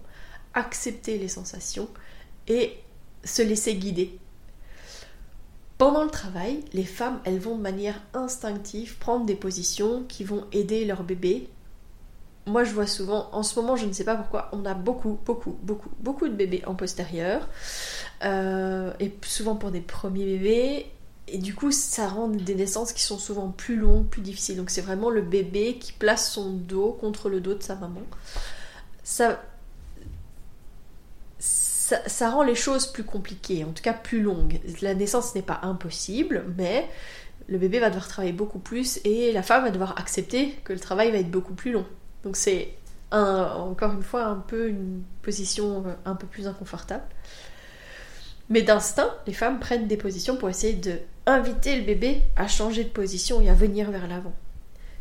accepter 0.53 1.17
les 1.17 1.27
sensations 1.27 1.87
et 2.47 2.77
se 3.23 3.41
laisser 3.41 3.75
guider. 3.75 4.17
Pendant 5.77 6.03
le 6.03 6.09
travail, 6.09 6.63
les 6.73 6.83
femmes, 6.83 7.19
elles 7.25 7.39
vont 7.39 7.57
de 7.57 7.61
manière 7.61 8.01
instinctive 8.13 8.97
prendre 8.99 9.25
des 9.25 9.35
positions 9.35 10.03
qui 10.07 10.23
vont 10.23 10.45
aider 10.51 10.85
leur 10.85 11.03
bébé. 11.03 11.49
Moi, 12.45 12.63
je 12.63 12.73
vois 12.73 12.87
souvent, 12.87 13.29
en 13.31 13.41
ce 13.43 13.59
moment, 13.59 13.75
je 13.75 13.85
ne 13.85 13.93
sais 13.93 14.03
pas 14.03 14.15
pourquoi, 14.15 14.49
on 14.51 14.65
a 14.65 14.73
beaucoup, 14.73 15.17
beaucoup, 15.25 15.57
beaucoup, 15.61 15.89
beaucoup 15.99 16.27
de 16.27 16.33
bébés 16.33 16.61
en 16.67 16.75
postérieur, 16.75 17.47
euh, 18.23 18.93
et 18.99 19.13
souvent 19.23 19.55
pour 19.55 19.71
des 19.71 19.81
premiers 19.81 20.25
bébés, 20.25 20.85
et 21.27 21.37
du 21.37 21.55
coup, 21.55 21.71
ça 21.71 22.07
rend 22.07 22.27
des 22.27 22.55
naissances 22.55 22.91
qui 22.91 23.01
sont 23.01 23.17
souvent 23.17 23.49
plus 23.49 23.77
longues, 23.77 24.07
plus 24.07 24.21
difficiles. 24.21 24.57
Donc, 24.57 24.69
c'est 24.69 24.81
vraiment 24.81 25.09
le 25.09 25.21
bébé 25.21 25.77
qui 25.79 25.93
place 25.93 26.29
son 26.31 26.51
dos 26.51 26.97
contre 26.99 27.29
le 27.29 27.39
dos 27.39 27.53
de 27.53 27.63
sa 27.63 27.75
maman. 27.75 28.01
Ça, 29.03 29.41
ça, 31.83 32.29
rend 32.29 32.43
les 32.43 32.55
choses 32.55 32.87
plus 32.87 33.03
compliquées, 33.03 33.63
en 33.63 33.71
tout 33.71 33.83
cas 33.83 33.93
plus 33.93 34.21
longues. 34.21 34.59
La 34.81 34.95
naissance 34.95 35.35
n'est 35.35 35.41
pas 35.41 35.59
impossible, 35.63 36.45
mais 36.57 36.87
le 37.47 37.57
bébé 37.57 37.79
va 37.79 37.89
devoir 37.89 38.07
travailler 38.07 38.33
beaucoup 38.33 38.59
plus 38.59 38.99
et 39.03 39.31
la 39.31 39.43
femme 39.43 39.63
va 39.63 39.71
devoir 39.71 39.99
accepter 39.99 40.51
que 40.63 40.71
le 40.71 40.79
travail 40.79 41.11
va 41.11 41.17
être 41.17 41.31
beaucoup 41.31 41.53
plus 41.53 41.71
long. 41.71 41.85
Donc 42.23 42.37
c'est 42.37 42.69
encore 43.11 43.91
une 43.93 44.01
fois 44.01 44.23
un 44.23 44.37
peu 44.37 44.69
une 44.69 45.03
position 45.21 45.83
euh, 45.85 45.93
un 46.05 46.15
peu 46.15 46.25
plus 46.25 46.47
inconfortable. 46.47 47.03
Mais 48.49 48.63
d'instinct, 48.63 49.13
les 49.27 49.33
femmes 49.33 49.59
prennent 49.59 49.87
des 49.87 49.97
positions 49.97 50.35
pour 50.35 50.49
essayer 50.49 50.73
de 50.73 50.97
inviter 51.27 51.75
le 51.75 51.83
bébé 51.83 52.21
à 52.35 52.47
changer 52.47 52.83
de 52.83 52.89
position 52.89 53.39
et 53.39 53.49
à 53.49 53.53
venir 53.53 53.91
vers 53.91 54.07
l'avant. 54.07 54.33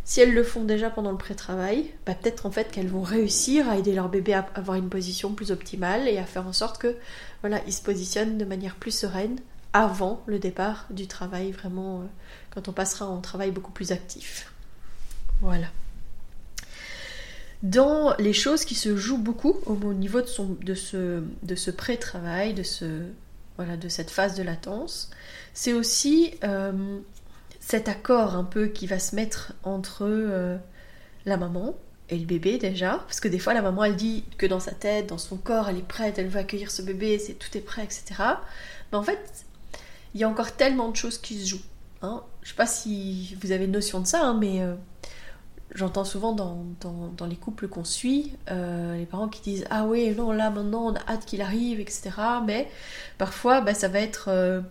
Si 0.05 0.21
elles 0.21 0.35
le 0.35 0.43
font 0.43 0.65
déjà 0.65 0.91
pendant 0.91 1.13
le 1.13 1.17
pré-travail, 1.17 1.91
bah, 2.07 2.15
peut-être 2.15 2.47
en 2.47 2.51
fait 2.51 2.71
qu'elles 2.71 2.89
vont 2.89 3.03
réussir 3.03 3.69
à 3.69 3.77
aider 3.77 3.95
leur 3.95 4.09
bébé 4.09 4.35
à 4.35 4.49
avoir 4.55 4.77
une 4.77 4.89
position 4.89 5.35
plus 5.35 5.53
optimale 5.53 6.09
et 6.09 6.19
à 6.19 6.25
faire 6.25 6.47
en 6.47 6.53
sorte 6.53 6.79
que 6.79 6.97
voilà, 7.41 7.61
il 7.67 7.73
se 7.73 7.83
positionne 7.83 8.37
de 8.37 8.45
manière 8.45 8.75
plus 8.75 8.91
sereine 8.91 9.39
avant 9.73 10.23
le 10.27 10.39
départ 10.39 10.87
du 10.91 11.07
travail, 11.07 11.53
vraiment 11.53 12.01
euh, 12.01 12.05
quand 12.51 12.69
on 12.69 12.73
passera 12.73 13.07
en 13.07 13.21
travail 13.21 13.53
beaucoup 13.53 13.71
plus 13.71 13.93
actif. 13.93 14.53
Voilà. 15.41 15.69
Dans 17.63 18.15
les 18.19 18.33
choses 18.33 18.65
qui 18.65 18.75
se 18.75 18.97
jouent 18.97 19.23
beaucoup 19.23 19.57
au 19.67 19.77
niveau 19.95 20.21
de, 20.21 20.27
ce, 20.75 21.23
de 21.43 21.55
ce 21.55 21.71
pré-travail, 21.71 22.55
de, 22.55 22.65
ce, 22.65 23.03
voilà, 23.57 23.77
de 23.77 23.89
cette 23.89 24.11
phase 24.11 24.35
de 24.35 24.43
latence, 24.43 25.11
c'est 25.55 25.73
aussi 25.73 26.35
euh, 26.43 26.99
cet 27.63 27.89
accord 27.89 28.35
un 28.35 28.45
peu 28.45 28.67
qui 28.67 28.87
va 28.87 28.99
se 28.99 29.15
mettre 29.15 29.55
entre 29.63 30.03
euh, 30.03 30.59
la 31.25 31.37
maman 31.37 31.75
et 32.11 32.19
le 32.19 32.27
bébé 32.27 32.59
déjà, 32.59 32.99
parce 33.07 33.21
que 33.21 33.29
des 33.29 33.39
fois 33.39 33.55
la 33.55 33.63
maman 33.63 33.85
elle 33.85 33.95
dit 33.95 34.25
que 34.37 34.47
dans 34.47 34.59
sa 34.59 34.73
tête, 34.73 35.07
dans 35.07 35.17
son 35.17 35.37
corps, 35.37 35.69
elle 35.69 35.79
est 35.79 35.89
prête, 35.89 36.19
elle 36.19 36.27
veut 36.27 36.41
accueillir 36.41 36.73
ce 36.73 36.83
bébé, 36.83 37.19
c'est 37.21 37.35
tout 37.35 37.57
est 37.57 37.61
prêt, 37.61 37.85
etc. 37.85 38.05
Mais 38.91 38.99
en 38.99 39.03
fait, 39.05 39.47
il 40.13 40.21
y 40.21 40.25
a 40.25 40.29
encore 40.29 40.53
tellement 40.53 40.91
de 40.91 40.97
choses 40.97 41.19
qui 41.19 41.41
se 41.41 41.49
jouent. 41.49 41.65
Hein. 42.03 42.25
Je 42.43 42.51
sais 42.51 42.57
pas 42.57 42.67
si 42.67 43.39
vous 43.41 43.53
avez 43.53 43.65
une 43.65 43.71
notion 43.71 44.01
de 44.01 44.07
ça, 44.07 44.23
hein, 44.23 44.37
mais 44.39 44.61
euh, 44.61 44.75
j'entends 45.73 46.05
souvent 46.05 46.33
dans, 46.33 47.27
les 47.27 47.37
couples 47.37 47.69
qu'on 47.69 47.85
suit, 47.85 48.33
euh, 48.51 48.97
les 48.97 49.07
parents 49.07 49.29
qui 49.29 49.41
disent 49.41 49.65
Ah 49.71 49.87
oui, 49.87 50.11
non, 50.17 50.33
là 50.33 50.51
maintenant 50.51 50.87
on 50.87 50.95
a 50.97 51.01
hâte 51.09 51.25
qu'il 51.27 51.41
arrive, 51.41 51.79
etc. 51.79 52.11
Mais 52.45 52.69
parfois, 53.19 53.61
bah, 53.61 53.73
ça 53.73 53.87
va 53.87 54.01
être 54.01 54.65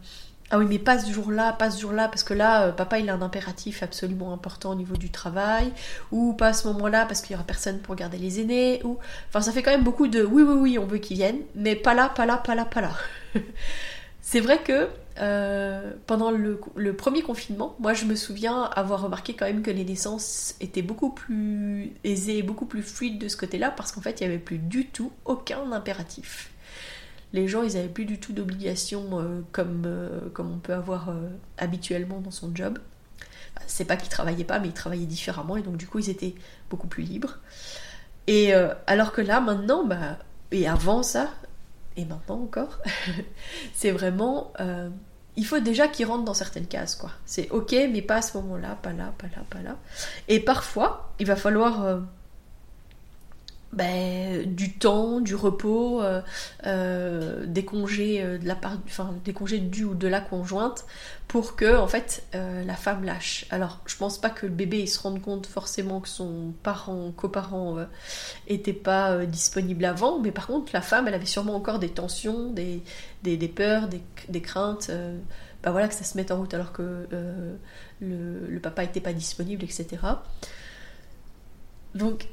ah 0.51 0.57
oui, 0.59 0.65
mais 0.67 0.79
pas 0.79 0.99
ce 0.99 1.11
jour-là, 1.11 1.53
pas 1.53 1.71
ce 1.71 1.79
jour-là, 1.79 2.09
parce 2.09 2.23
que 2.23 2.33
là, 2.33 2.67
euh, 2.67 2.71
papa, 2.73 2.99
il 2.99 3.09
a 3.09 3.13
un 3.13 3.21
impératif 3.21 3.83
absolument 3.83 4.33
important 4.33 4.71
au 4.71 4.75
niveau 4.75 4.97
du 4.97 5.09
travail, 5.09 5.71
ou 6.11 6.33
pas 6.33 6.47
à 6.47 6.53
ce 6.53 6.67
moment-là, 6.67 7.05
parce 7.05 7.21
qu'il 7.21 7.31
y 7.31 7.35
aura 7.35 7.45
personne 7.45 7.79
pour 7.79 7.95
garder 7.95 8.17
les 8.17 8.41
aînés, 8.41 8.81
ou... 8.83 8.97
Enfin, 9.29 9.39
ça 9.39 9.53
fait 9.53 9.63
quand 9.63 9.71
même 9.71 9.83
beaucoup 9.83 10.07
de 10.07 10.23
oui, 10.23 10.43
oui, 10.43 10.55
oui, 10.59 10.77
on 10.77 10.85
veut 10.85 10.97
qu'ils 10.97 11.17
viennent, 11.17 11.41
mais 11.55 11.75
pas 11.77 11.93
là, 11.93 12.09
pas 12.09 12.25
là, 12.25 12.35
pas 12.37 12.53
là, 12.53 12.65
pas 12.65 12.81
là. 12.81 12.91
C'est 14.21 14.41
vrai 14.41 14.61
que 14.61 14.89
euh, 15.19 15.93
pendant 16.05 16.31
le, 16.31 16.59
le, 16.75 16.95
premier 16.95 17.21
confinement, 17.21 17.75
moi 17.79 17.93
je 17.93 18.05
me 18.05 18.15
souviens 18.15 18.63
avoir 18.63 19.01
remarqué 19.01 19.33
quand 19.33 19.45
même 19.45 19.61
que 19.61 19.71
les 19.71 19.83
naissances 19.83 20.55
étaient 20.61 20.81
beaucoup 20.81 21.09
plus 21.09 21.91
aisées, 22.03 22.41
beaucoup 22.43 22.65
plus 22.65 22.83
fluides 22.83 23.19
de 23.19 23.27
ce 23.27 23.37
côté-là, 23.37 23.71
parce 23.71 23.91
qu'en 23.91 24.01
fait, 24.01 24.19
il 24.19 24.27
n'y 24.27 24.33
avait 24.33 24.43
plus 24.43 24.57
du 24.57 24.85
tout 24.87 25.11
aucun 25.25 25.71
impératif 25.71 26.51
les 27.33 27.47
gens, 27.47 27.63
ils 27.63 27.75
n'avaient 27.75 27.87
plus 27.87 28.05
du 28.05 28.19
tout 28.19 28.33
d'obligations 28.33 29.19
euh, 29.19 29.41
comme, 29.51 29.83
euh, 29.85 30.19
comme 30.33 30.51
on 30.51 30.57
peut 30.57 30.73
avoir 30.73 31.09
euh, 31.09 31.29
habituellement 31.57 32.19
dans 32.19 32.31
son 32.31 32.53
job. 32.53 32.79
C'est 33.67 33.85
pas 33.85 33.95
qu'ils 33.95 34.09
travaillaient 34.09 34.43
pas, 34.43 34.59
mais 34.59 34.67
ils 34.67 34.73
travaillaient 34.73 35.05
différemment 35.05 35.55
et 35.55 35.61
donc 35.61 35.77
du 35.77 35.87
coup, 35.87 35.99
ils 35.99 36.09
étaient 36.09 36.35
beaucoup 36.69 36.87
plus 36.87 37.03
libres. 37.03 37.37
Et 38.27 38.53
alors 38.87 39.11
que 39.11 39.21
là, 39.21 39.41
maintenant, 39.41 39.83
bah, 39.85 40.17
et 40.51 40.67
avant 40.67 41.03
ça, 41.03 41.29
et 41.97 42.05
maintenant 42.05 42.41
encore, 42.41 42.79
c'est 43.73 43.91
vraiment. 43.91 44.53
il 45.35 45.45
faut 45.45 45.59
déjà 45.59 45.87
qu'ils 45.87 46.05
rentrent 46.05 46.23
dans 46.23 46.33
certaines 46.33 46.67
cases, 46.67 46.95
quoi. 46.95 47.11
C'est 47.25 47.49
ok, 47.49 47.75
mais 47.91 48.01
pas 48.01 48.17
à 48.17 48.21
ce 48.21 48.37
moment-là, 48.37 48.77
pas 48.81 48.93
là, 48.93 49.13
pas 49.17 49.27
là, 49.27 49.43
pas 49.49 49.61
là. 49.61 49.75
Et 50.27 50.39
parfois, 50.39 51.13
il 51.19 51.25
va 51.25 51.35
falloir 51.35 52.01
ben, 53.73 54.53
du 54.53 54.73
temps, 54.73 55.21
du 55.21 55.33
repos, 55.33 56.01
euh, 56.01 56.21
euh, 56.65 57.45
des 57.45 57.63
congés 57.63 58.21
euh, 58.21 58.37
de 58.37 58.45
la 58.45 58.55
part, 58.55 58.77
enfin 58.85 59.15
des 59.23 59.31
congés 59.31 59.59
du 59.59 59.85
ou 59.85 59.95
de 59.95 60.07
la 60.09 60.19
conjointe, 60.19 60.85
pour 61.29 61.55
que 61.55 61.77
en 61.77 61.87
fait 61.87 62.25
la 62.33 62.75
femme 62.75 63.05
lâche. 63.05 63.45
Alors 63.49 63.79
je 63.85 63.95
pense 63.95 64.19
pas 64.19 64.29
que 64.29 64.45
le 64.45 64.51
bébé 64.51 64.79
il 64.79 64.87
se 64.87 64.99
rende 64.99 65.21
compte 65.21 65.47
forcément 65.47 66.01
que 66.01 66.09
son 66.09 66.53
parent, 66.61 67.11
coparent 67.15 67.77
était 68.47 68.73
pas 68.73 69.25
disponible 69.25 69.85
avant, 69.85 70.19
mais 70.19 70.31
par 70.31 70.47
contre 70.47 70.71
la 70.73 70.81
femme 70.81 71.07
elle 71.07 71.13
avait 71.13 71.25
sûrement 71.25 71.55
encore 71.55 71.79
des 71.79 71.87
tensions, 71.87 72.51
des, 72.51 72.83
des, 73.23 73.47
peurs, 73.47 73.87
des, 73.87 74.01
des 74.27 74.41
craintes. 74.41 74.91
ben 75.63 75.71
voilà 75.71 75.87
que 75.87 75.93
ça 75.93 76.03
se 76.03 76.17
mette 76.17 76.31
en 76.31 76.37
route 76.39 76.53
alors 76.53 76.73
que 76.73 77.07
le, 78.01 78.47
le 78.49 78.59
papa 78.59 78.83
était 78.83 78.99
pas 78.99 79.13
disponible, 79.13 79.63
etc. 79.63 79.99
Donc 81.95 82.27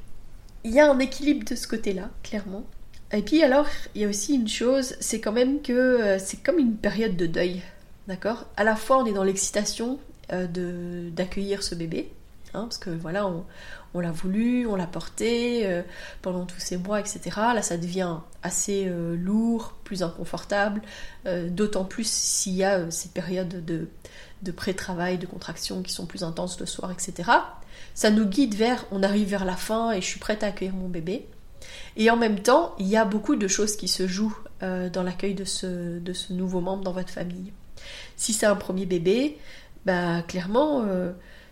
il 0.65 0.73
y 0.73 0.81
a 0.81 0.91
un 0.91 0.99
équilibre 0.99 1.45
de 1.49 1.55
ce 1.55 1.67
côté-là, 1.67 2.11
clairement. 2.23 2.65
Et 3.13 3.23
puis 3.23 3.43
alors, 3.43 3.67
il 3.95 4.03
y 4.03 4.05
a 4.05 4.09
aussi 4.09 4.35
une 4.35 4.49
chose, 4.49 4.95
c'est 5.01 5.21
quand 5.21 5.33
même 5.33 5.63
que 5.63 5.73
euh, 5.73 6.19
c'est 6.19 6.43
comme 6.43 6.59
une 6.59 6.77
période 6.77 7.17
de 7.17 7.27
deuil, 7.27 7.63
d'accord? 8.07 8.47
À 8.57 8.65
la 8.65 8.77
fois, 8.77 8.99
on 8.99 9.07
est 9.07 9.13
dans 9.13 9.25
l'excitation 9.25 9.99
euh, 10.33 11.11
d'accueillir 11.11 11.63
ce 11.63 11.75
bébé, 11.75 12.13
Hein, 12.55 12.63
parce 12.63 12.79
que 12.79 12.89
voilà, 12.89 13.31
on, 13.93 14.01
l'a 14.01 14.11
voulu, 14.11 14.67
on 14.67 14.75
l'a 14.75 14.87
porté 14.87 15.67
euh, 15.67 15.83
pendant 16.23 16.47
tous 16.47 16.61
ces 16.61 16.79
mois, 16.79 16.99
etc. 16.99 17.21
Là, 17.37 17.61
ça 17.61 17.77
devient 17.77 18.17
assez 18.43 18.91
lourd, 19.19 19.75
plus 19.85 20.03
inconfortable, 20.03 20.81
d'autant 21.27 21.85
plus 21.85 22.09
s'il 22.09 22.55
y 22.55 22.65
a 22.65 22.91
ces 22.91 23.11
périodes 23.11 23.63
de, 23.67 23.89
de 24.43 24.53
pré-travail, 24.53 25.19
de 25.19 25.27
contraction 25.27 25.83
qui 25.83 25.93
sont 25.93 26.07
plus 26.07 26.23
intenses 26.23 26.61
le 26.61 26.67
soir, 26.67 26.91
etc. 26.91 27.31
Ça 27.95 28.11
nous 28.11 28.27
guide 28.27 28.55
vers, 28.55 28.85
on 28.91 29.03
arrive 29.03 29.29
vers 29.29 29.45
la 29.45 29.57
fin 29.57 29.93
et 29.93 30.01
je 30.01 30.07
suis 30.07 30.21
prête 30.21 30.43
à 30.43 30.49
accueillir 30.49 30.75
mon 30.75 30.89
bébé. 30.89 31.27
Et 31.97 32.11
en 32.11 32.17
même 32.17 32.41
temps, 32.41 32.75
il 32.79 32.87
y 32.87 32.97
a 32.97 33.05
beaucoup 33.05 33.37
de 33.37 33.49
choses 33.49 33.77
qui 33.77 33.89
se 33.89 34.07
jouent 34.07 34.37
dans 34.61 35.03
l'accueil 35.03 35.35
de 35.35 35.45
ce, 35.45 35.99
de 35.99 36.13
ce 36.13 36.33
nouveau 36.33 36.61
membre 36.61 36.85
dans 36.85 36.93
votre 36.93 37.11
famille. 37.11 37.53
Si 38.17 38.33
c'est 38.33 38.47
un 38.47 38.57
premier 38.57 38.87
bébé, 38.87 39.39
bah 39.85 40.23
clairement 40.23 40.85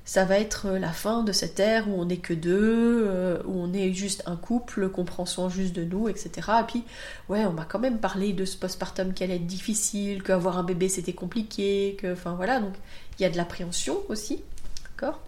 ça 0.07 0.25
va 0.25 0.39
être 0.39 0.67
euh, 0.67 0.79
la 0.79 0.93
fin 0.93 1.25
de 1.25 1.33
cette 1.33 1.59
ère 1.59 1.89
où 1.89 2.01
on 2.01 2.07
n'est 2.07 2.17
que 2.17 2.33
deux, 2.33 3.07
euh, 3.09 3.43
où 3.45 3.61
on 3.61 3.73
est 3.75 3.93
juste 3.93 4.23
un 4.27 4.37
couple, 4.37 4.89
qu'on 4.89 5.05
prend 5.05 5.27
soin 5.27 5.49
juste 5.49 5.75
de 5.75 5.85
nous, 5.85 6.09
etc. 6.09 6.31
Et 6.61 6.65
puis, 6.67 6.85
ouais, 7.29 7.45
on 7.45 7.53
m'a 7.53 7.65
quand 7.65 7.81
même 7.81 7.99
parlé 7.99 8.33
de 8.33 8.45
ce 8.45 8.57
postpartum 8.57 9.13
qui 9.13 9.25
allait 9.25 9.37
être 9.37 9.47
difficile, 9.47 10.23
qu'avoir 10.23 10.59
un 10.59 10.63
bébé 10.63 10.89
c'était 10.89 11.13
compliqué, 11.13 11.97
que, 12.01 12.13
enfin 12.13 12.35
voilà, 12.35 12.61
donc 12.61 12.73
il 13.19 13.23
y 13.23 13.25
a 13.27 13.31
de 13.31 13.37
l'appréhension 13.37 13.99
aussi, 14.09 14.43
d'accord? 14.85 15.21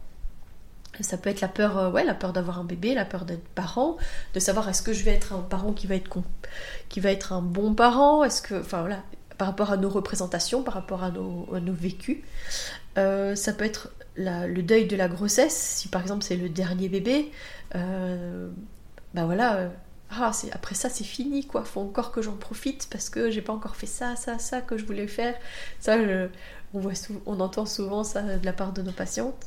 Ça 1.01 1.17
peut 1.17 1.31
être 1.31 1.41
la 1.41 1.49
peur, 1.49 1.77
euh, 1.77 1.91
ouais, 1.91 2.05
la 2.05 2.15
peur 2.15 2.33
d'avoir 2.33 2.61
un 2.61 2.65
bébé, 2.65 2.95
la 2.95 3.05
peur 3.05 3.25
d'être 3.25 3.47
parent, 3.49 3.97
de 4.35 4.41
savoir 4.41 4.69
est-ce 4.69 4.83
que 4.83 4.93
je 4.93 5.03
vais 5.03 5.13
être 5.13 5.33
un 5.33 5.41
parent 5.41 5.73
qui 5.73 5.89
va 5.89 5.97
être 5.97 6.09
qui 6.89 7.01
va 7.01 7.11
être 7.11 7.33
un 7.33 7.43
bon 7.43 7.75
parent, 7.75 8.23
est-ce 8.23 8.43
que, 8.43 8.61
enfin 8.61 8.81
voilà, 8.81 9.03
par 9.39 9.49
rapport 9.49 9.73
à 9.73 9.77
nos 9.77 9.89
représentations, 9.89 10.63
par 10.63 10.75
rapport 10.75 11.03
à 11.03 11.11
nos, 11.11 11.49
nos 11.61 11.73
vécus. 11.73 12.19
ça 12.97 13.53
peut 13.53 13.65
être 13.65 13.91
le 14.19 14.61
deuil 14.63 14.87
de 14.87 14.97
la 14.97 15.09
grossesse, 15.09 15.57
si 15.57 15.89
par 15.89 16.03
exemple 16.03 16.23
c'est 16.23 16.37
le 16.37 16.49
dernier 16.49 16.89
bébé, 16.89 17.31
euh, 17.75 18.51
bah 19.15 19.25
voilà, 19.25 19.57
euh, 19.57 19.69
ah, 20.11 20.33
après 20.53 20.75
ça 20.75 20.89
c'est 20.89 21.05
fini 21.05 21.47
quoi, 21.47 21.65
faut 21.65 21.81
encore 21.81 22.13
que 22.13 22.23
j'en 22.23 22.37
profite 22.37 22.89
parce 22.91 23.11
que 23.11 23.31
j'ai 23.31 23.43
pas 23.43 23.53
encore 23.53 23.77
fait 23.77 23.87
ça, 23.87 24.17
ça, 24.17 24.39
ça 24.39 24.61
que 24.61 24.77
je 24.77 24.85
voulais 24.85 25.07
faire. 25.07 25.35
Ça, 25.81 25.97
on, 26.75 26.81
voit 26.81 26.93
on 27.27 27.41
entend 27.41 27.67
souvent 27.67 28.05
ça 28.05 28.23
de 28.23 28.45
la 28.45 28.53
part 28.53 28.73
de 28.73 28.83
nos 28.83 28.93
patientes. 28.93 29.47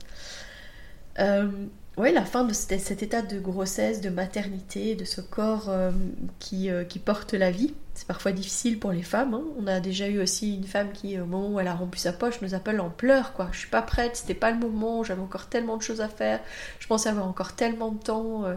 Euh, 1.19 1.49
oui, 1.97 2.13
la 2.13 2.23
fin 2.23 2.45
de 2.45 2.53
cet, 2.53 3.03
état 3.03 3.21
de 3.21 3.39
grossesse, 3.39 4.01
de 4.01 4.09
maternité, 4.09 4.95
de 4.95 5.03
ce 5.03 5.19
corps 5.19 5.69
euh, 5.69 5.91
qui, 6.39 6.69
qui, 6.87 6.99
porte 6.99 7.33
la 7.33 7.51
vie. 7.51 7.73
C'est 8.01 8.07
parfois 8.07 8.31
difficile 8.31 8.79
pour 8.79 8.91
les 8.91 9.03
femmes. 9.03 9.35
Hein. 9.35 9.43
On 9.59 9.67
a 9.67 9.79
déjà 9.79 10.07
eu 10.07 10.19
aussi 10.19 10.55
une 10.55 10.65
femme 10.65 10.91
qui, 10.91 11.19
au 11.19 11.25
moment 11.27 11.53
où 11.53 11.59
elle 11.59 11.67
a 11.67 11.75
rompu 11.75 11.99
sa 11.99 12.11
poche, 12.11 12.41
nous 12.41 12.55
appelle 12.55 12.81
en 12.81 12.89
pleurs. 12.89 13.33
Quoi. 13.33 13.49
Je 13.51 13.59
suis 13.59 13.69
pas 13.69 13.83
prête, 13.83 14.15
c'était 14.15 14.33
pas 14.33 14.49
le 14.49 14.57
moment, 14.57 15.03
j'avais 15.03 15.21
encore 15.21 15.45
tellement 15.47 15.77
de 15.77 15.83
choses 15.83 16.01
à 16.01 16.07
faire, 16.07 16.39
je 16.79 16.87
pensais 16.87 17.09
avoir 17.09 17.27
encore 17.27 17.53
tellement 17.53 17.91
de 17.91 17.99
temps. 17.99 18.45
Euh, 18.45 18.55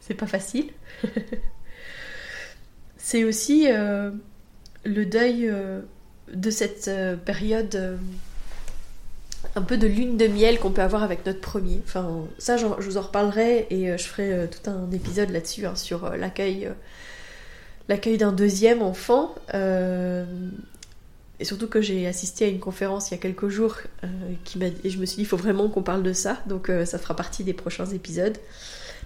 c'est 0.00 0.14
pas 0.14 0.26
facile. 0.26 0.70
C'est 2.98 3.24
aussi 3.24 3.66
le 3.68 5.06
deuil 5.06 5.52
de 6.32 6.50
cette 6.50 6.88
période 7.24 7.98
un 9.54 9.62
peu 9.62 9.76
de 9.76 9.86
lune 9.86 10.16
de 10.16 10.26
miel 10.26 10.58
qu'on 10.58 10.70
peut 10.70 10.82
avoir 10.82 11.02
avec 11.02 11.26
notre 11.26 11.40
premier. 11.40 11.80
Enfin, 11.84 12.26
ça, 12.38 12.56
je 12.56 12.66
vous 12.66 12.96
en 12.96 13.02
reparlerai 13.02 13.66
et 13.70 13.90
euh, 13.90 13.98
je 13.98 14.04
ferai 14.04 14.32
euh, 14.32 14.46
tout 14.46 14.70
un 14.70 14.90
épisode 14.92 15.30
là-dessus, 15.30 15.66
hein, 15.66 15.76
sur 15.76 16.04
euh, 16.04 16.16
l'accueil, 16.16 16.70
l'accueil 17.88 18.18
d'un 18.18 18.32
deuxième 18.32 18.82
enfant. 18.82 19.34
et 19.54 21.44
surtout 21.44 21.66
que 21.66 21.80
j'ai 21.80 22.06
assisté 22.06 22.44
à 22.44 22.48
une 22.48 22.60
conférence 22.60 23.10
il 23.10 23.14
y 23.14 23.16
a 23.16 23.20
quelques 23.20 23.48
jours 23.48 23.78
qui 24.44 24.58
m'a, 24.58 24.66
et 24.66 24.90
je 24.90 24.98
me 24.98 25.06
suis 25.06 25.16
dit, 25.16 25.22
il 25.22 25.26
faut 25.26 25.36
vraiment 25.36 25.68
qu'on 25.68 25.82
parle 25.82 26.02
de 26.02 26.12
ça, 26.12 26.38
donc 26.46 26.70
ça 26.84 26.98
fera 26.98 27.16
partie 27.16 27.44
des 27.44 27.54
prochains 27.54 27.86
épisodes. 27.86 28.38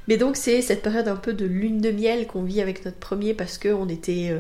Mais 0.09 0.19
donc 0.19 0.37
c'est 0.37 0.63
cette 0.63 0.83
période 0.83 1.09
un 1.09 1.17
peu 1.17 1.33
de 1.33 1.47
lune 1.47 1.81
de 1.81 1.91
miel 1.91 2.27
qu'on 2.27 2.43
vit 2.43 2.61
avec 2.61 2.85
notre 2.85 2.99
premier 2.99 3.35
parce 3.35 3.59
qu'on 3.59 3.89
était 3.89 4.33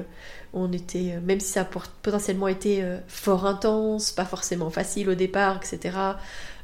on 0.57 0.73
était, 0.73 1.13
euh, 1.15 1.21
même 1.21 1.39
si 1.39 1.53
ça 1.53 1.63
a 1.63 1.65
potentiellement 1.65 2.49
été 2.49 2.83
euh, 2.83 2.99
fort 3.07 3.47
intense, 3.47 4.11
pas 4.11 4.25
forcément 4.25 4.71
facile 4.71 5.11
au 5.11 5.15
départ, 5.15 5.61
etc. 5.63 5.97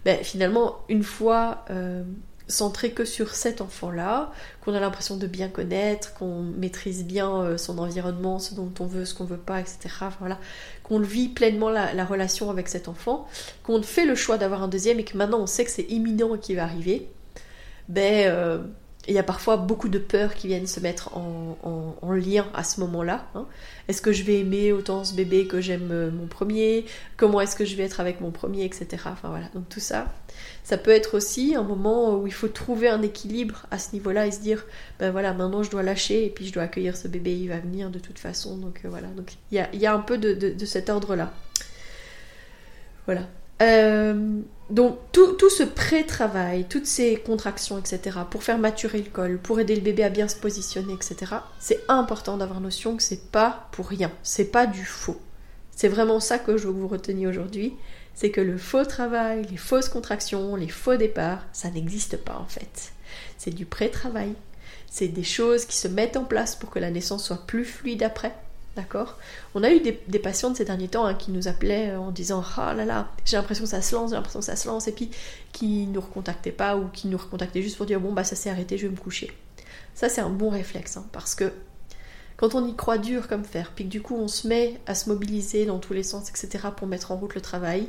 Ben, 0.04 0.18
finalement, 0.24 0.78
une 0.88 1.02
fois 1.02 1.64
euh, 1.70 2.02
centré 2.48 2.90
que 2.90 3.04
sur 3.04 3.34
cet 3.34 3.60
enfant-là, 3.60 4.32
qu'on 4.64 4.74
a 4.74 4.80
l'impression 4.80 5.16
de 5.16 5.26
bien 5.26 5.48
connaître, 5.48 6.14
qu'on 6.14 6.42
maîtrise 6.42 7.04
bien 7.04 7.56
son 7.56 7.78
environnement, 7.78 8.38
ce 8.38 8.54
dont 8.54 8.72
on 8.80 8.86
veut, 8.86 9.04
ce 9.04 9.14
qu'on 9.14 9.24
veut 9.24 9.36
pas, 9.36 9.60
etc. 9.60 9.78
voilà, 10.20 10.38
qu'on 10.82 11.00
vit 11.00 11.28
pleinement 11.28 11.70
la, 11.70 12.04
relation 12.04 12.50
avec 12.50 12.68
cet 12.68 12.88
enfant, 12.88 13.28
qu'on 13.62 13.82
fait 13.82 14.04
le 14.04 14.14
choix 14.14 14.38
d'avoir 14.38 14.62
un 14.62 14.68
deuxième 14.68 14.98
et 15.00 15.04
que 15.04 15.16
maintenant 15.16 15.40
on 15.40 15.46
sait 15.46 15.64
que 15.64 15.70
c'est 15.70 15.86
imminent 15.88 16.36
qui 16.36 16.54
va 16.54 16.64
arriver, 16.64 17.08
ben 17.88 18.72
il 19.08 19.14
y 19.14 19.18
a 19.18 19.22
parfois 19.22 19.56
beaucoup 19.56 19.88
de 19.88 19.98
peurs 19.98 20.34
qui 20.34 20.46
viennent 20.46 20.66
se 20.66 20.78
mettre 20.80 21.16
en, 21.16 21.56
lien 22.12 22.46
à 22.54 22.62
ce 22.62 22.78
moment-là. 22.80 23.26
Hein. 23.34 23.46
Est-ce 23.88 24.02
que 24.02 24.12
je 24.12 24.22
vais 24.22 24.40
aimer 24.40 24.72
autant 24.72 25.02
ce 25.02 25.14
bébé 25.14 25.46
que 25.46 25.60
j'aime 25.60 25.88
euh, 25.90 26.10
mon 26.10 26.26
premier? 26.26 26.84
Comment 27.16 27.40
est-ce 27.40 27.56
que 27.56 27.64
je 27.64 27.74
vais 27.74 27.84
être 27.84 28.00
avec 28.00 28.20
mon 28.20 28.30
premier, 28.30 28.64
etc. 28.64 28.86
Enfin 29.06 29.30
voilà, 29.30 29.46
donc 29.54 29.68
tout 29.68 29.80
ça. 29.80 30.12
Ça 30.62 30.76
peut 30.76 30.90
être 30.90 31.16
aussi 31.16 31.54
un 31.56 31.62
moment 31.62 32.16
où 32.16 32.26
il 32.26 32.32
faut 32.32 32.48
trouver 32.48 32.88
un 32.88 33.02
équilibre 33.02 33.66
à 33.70 33.78
ce 33.78 33.92
niveau-là 33.94 34.26
et 34.26 34.30
se 34.30 34.40
dire, 34.40 34.66
ben 35.00 35.10
voilà, 35.10 35.32
maintenant 35.32 35.62
je 35.62 35.70
dois 35.70 35.82
lâcher 35.82 36.26
et 36.26 36.30
puis 36.30 36.46
je 36.46 36.52
dois 36.52 36.64
accueillir 36.64 36.96
ce 36.96 37.08
bébé, 37.08 37.34
il 37.34 37.48
va 37.48 37.58
venir 37.58 37.90
de 37.90 37.98
toute 37.98 38.18
façon. 38.18 38.56
Donc 38.56 38.82
euh, 38.84 38.88
voilà, 38.88 39.08
donc 39.08 39.32
il 39.50 39.66
y 39.72 39.86
a, 39.86 39.94
un 39.94 40.00
peu 40.00 40.18
de 40.18 40.64
cet 40.64 40.90
ordre-là. 40.90 41.32
Voilà. 43.06 43.22
Euh, 43.62 44.40
donc 44.72 44.96
tout, 45.12 45.50
ce 45.50 45.64
pré-travail, 45.64 46.64
toutes 46.66 46.86
ces 46.86 47.16
contractions, 47.16 47.78
etc., 47.78 48.20
pour 48.30 48.42
faire 48.42 48.56
maturer 48.56 49.02
le 49.02 49.10
col, 49.10 49.38
pour 49.38 49.60
aider 49.60 49.74
le 49.74 49.82
bébé 49.82 50.02
à 50.02 50.08
bien 50.08 50.28
se 50.28 50.36
positionner, 50.36 50.94
etc., 50.94 51.34
c'est 51.60 51.80
important 51.88 52.38
d'avoir 52.38 52.62
notion 52.62 52.96
que 52.96 53.02
c'est 53.02 53.30
pas 53.30 53.68
pour 53.72 53.86
rien, 53.86 54.10
c'est 54.22 54.50
pas 54.50 54.66
du 54.66 54.86
faux. 54.86 55.20
C'est 55.76 55.88
vraiment 55.88 56.20
ça 56.20 56.38
que 56.38 56.56
je 56.56 56.66
veux 56.66 56.72
que 56.72 56.78
vous 56.78 56.88
reteniez 56.88 57.26
aujourd'hui, 57.26 57.74
c'est 58.14 58.30
que 58.30 58.40
le 58.40 58.56
faux 58.56 58.86
travail, 58.86 59.46
les 59.50 59.58
fausses 59.58 59.90
contractions, 59.90 60.56
les 60.56 60.68
faux 60.68 60.96
départs, 60.96 61.44
ça 61.52 61.68
n'existe 61.68 62.16
pas 62.16 62.38
en 62.38 62.46
fait. 62.46 62.92
C'est 63.36 63.54
du 63.54 63.66
pré-travail, 63.66 64.32
c'est 64.90 65.08
des 65.08 65.22
choses 65.22 65.66
qui 65.66 65.76
se 65.76 65.88
mettent 65.88 66.16
en 66.16 66.24
place 66.24 66.56
pour 66.56 66.70
que 66.70 66.78
la 66.78 66.90
naissance 66.90 67.26
soit 67.26 67.46
plus 67.46 67.66
fluide 67.66 68.02
après, 68.02 68.34
D'accord 68.74 69.18
On 69.54 69.62
a 69.62 69.70
eu 69.70 69.80
des, 69.80 70.00
des, 70.08 70.18
patientes 70.18 70.56
ces 70.56 70.64
derniers 70.64 70.88
temps 70.88 71.04
hein, 71.04 71.14
qui 71.14 71.30
nous 71.30 71.46
appelaient 71.46 71.90
euh, 71.90 72.00
en 72.00 72.10
disant 72.10 72.42
Ah 72.56 72.72
là 72.72 72.86
là, 72.86 73.10
j'ai 73.26 73.36
l'impression 73.36 73.64
que 73.64 73.70
ça 73.70 73.82
se 73.82 73.94
lance, 73.94 74.10
j'ai 74.10 74.16
l'impression 74.16 74.40
que 74.40 74.46
ça 74.46 74.56
se 74.56 74.66
lance, 74.66 74.88
et 74.88 74.92
puis 74.92 75.10
qui 75.52 75.86
ne 75.86 75.92
nous 75.92 76.00
recontactaient 76.00 76.52
pas 76.52 76.76
ou 76.76 76.88
qui 76.88 77.08
nous 77.08 77.18
recontactaient 77.18 77.60
juste 77.60 77.76
pour 77.76 77.84
dire 77.84 78.00
Bon, 78.00 78.12
bah 78.12 78.24
ça 78.24 78.34
s'est 78.34 78.48
arrêté, 78.48 78.78
je 78.78 78.86
vais 78.86 78.92
me 78.92 78.98
coucher. 78.98 79.30
Ça, 79.94 80.08
c'est 80.08 80.22
un 80.22 80.30
bon 80.30 80.48
réflexe 80.48 80.96
hein, 80.96 81.04
parce 81.12 81.34
que 81.34 81.52
quand 82.38 82.54
on 82.54 82.66
y 82.66 82.74
croit 82.74 82.96
dur 82.96 83.28
comme 83.28 83.44
fer, 83.44 83.72
puis 83.74 83.84
que 83.84 83.90
du 83.90 84.00
coup 84.00 84.16
on 84.16 84.26
se 84.26 84.48
met 84.48 84.80
à 84.86 84.94
se 84.94 85.10
mobiliser 85.10 85.66
dans 85.66 85.78
tous 85.78 85.92
les 85.92 86.02
sens, 86.02 86.30
etc., 86.30 86.68
pour 86.74 86.88
mettre 86.88 87.12
en 87.12 87.16
route 87.16 87.34
le 87.34 87.42
travail, 87.42 87.88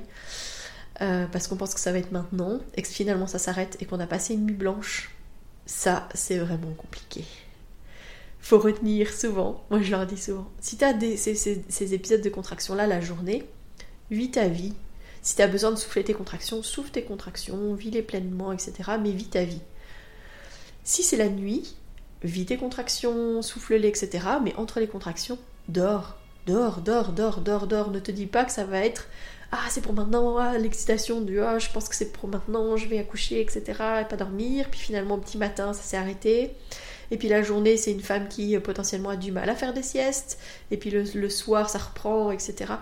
euh, 1.02 1.28
parce 1.32 1.48
qu'on 1.48 1.56
pense 1.56 1.74
que 1.74 1.80
ça 1.80 1.93
va 1.93 2.00
être 2.00 2.12
maintenant, 2.12 2.60
et 2.76 2.82
que 2.82 2.89
finalement 2.89 3.26
ça 3.26 3.39
s'arrête 3.39 3.78
et 3.80 3.86
qu'on 3.86 4.02
a 4.02 4.06
passé 4.06 4.34
une 4.34 4.46
nuit 4.48 4.54
blanche, 4.54 5.15
ça, 5.65 6.10
c'est 6.13 6.39
vraiment 6.39 6.74
compliqué 6.74 7.24
faut 8.43 8.60
retenir 8.60 9.12
souvent, 9.13 9.63
moi 9.69 9.82
je 9.82 9.89
leur 9.89 10.06
dis 10.06 10.17
souvent, 10.17 10.51
si 10.60 10.77
tu 10.77 10.84
as 10.84 10.93
ces, 11.15 11.93
épisodes 11.93 12.21
de 12.21 12.29
contraction-là 12.29 12.86
la 12.88 12.99
journée, 12.99 13.45
vis 14.12 14.32
ta 14.32 14.47
vie. 14.47 14.73
Si 15.21 15.38
tu 15.38 15.41
as 15.41 15.47
besoin 15.47 15.71
de 15.71 15.77
souffler 15.77 16.03
tes 16.03 16.13
contractions, 16.13 16.62
souffle 16.62 16.91
tes 16.91 17.03
contractions, 17.03 17.73
vis-les 17.73 18.01
pleinement, 18.01 18.51
etc. 18.51 18.73
Mais 19.01 19.12
vis 19.12 19.29
ta 19.29 19.45
vie. 19.45 19.62
Si 20.84 21.03
c'est 21.03 21.15
la 21.15 21.29
nuit, 21.29 21.77
vis 22.21 22.45
tes 22.45 22.58
contractions, 22.58 23.41
souffle-les, 23.41 23.88
etc. 23.88 24.19
Mais 24.43 24.53
entre 24.58 24.82
les 24.82 24.88
contractions, 24.88 25.39
dors, 25.69 26.17
dors, 26.45 26.82
dors, 26.82 27.13
dors, 27.13 27.39
dors, 27.39 27.67
dors. 27.67 27.91
Ne 27.91 27.99
te 27.99 28.12
dis 28.12 28.25
pas 28.25 28.43
que 28.43 28.51
ça 28.51 28.65
va 28.65 28.79
être 28.79 29.08
ah 29.53 29.67
c'est 29.69 29.82
pour 29.82 29.93
maintenant, 29.93 30.38
ah, 30.38 30.58
l'excitation 30.58 31.21
du 31.21 31.39
ah 31.39 31.60
je 31.60 31.69
pense 31.69 31.88
que 31.88 31.95
c'est 31.95 32.12
pour 32.12 32.27
maintenant, 32.27 32.75
je 32.75 32.88
vais 32.88 32.97
accoucher, 32.97 33.39
etc. 33.39 33.62
et 34.01 34.06
pas 34.06 34.17
dormir. 34.17 34.67
Puis 34.69 34.82
finalement 34.82 35.17
petit 35.17 35.38
matin 35.38 35.71
ça 35.71 35.84
s'est 35.84 35.95
arrêté. 35.95 36.51
Et 37.11 37.17
puis 37.17 37.27
la 37.27 37.43
journée, 37.43 37.77
c'est 37.77 37.91
une 37.91 38.01
femme 38.01 38.27
qui 38.27 38.55
euh, 38.55 38.59
potentiellement 38.59 39.09
a 39.09 39.15
du 39.15 39.31
mal 39.31 39.49
à 39.49 39.55
faire 39.55 39.73
des 39.73 39.83
siestes. 39.83 40.39
Et 40.71 40.77
puis 40.77 40.89
le, 40.89 41.29
soir, 41.29 41.69
ça 41.69 41.79
reprend, 41.79 42.31
etc. 42.31 42.73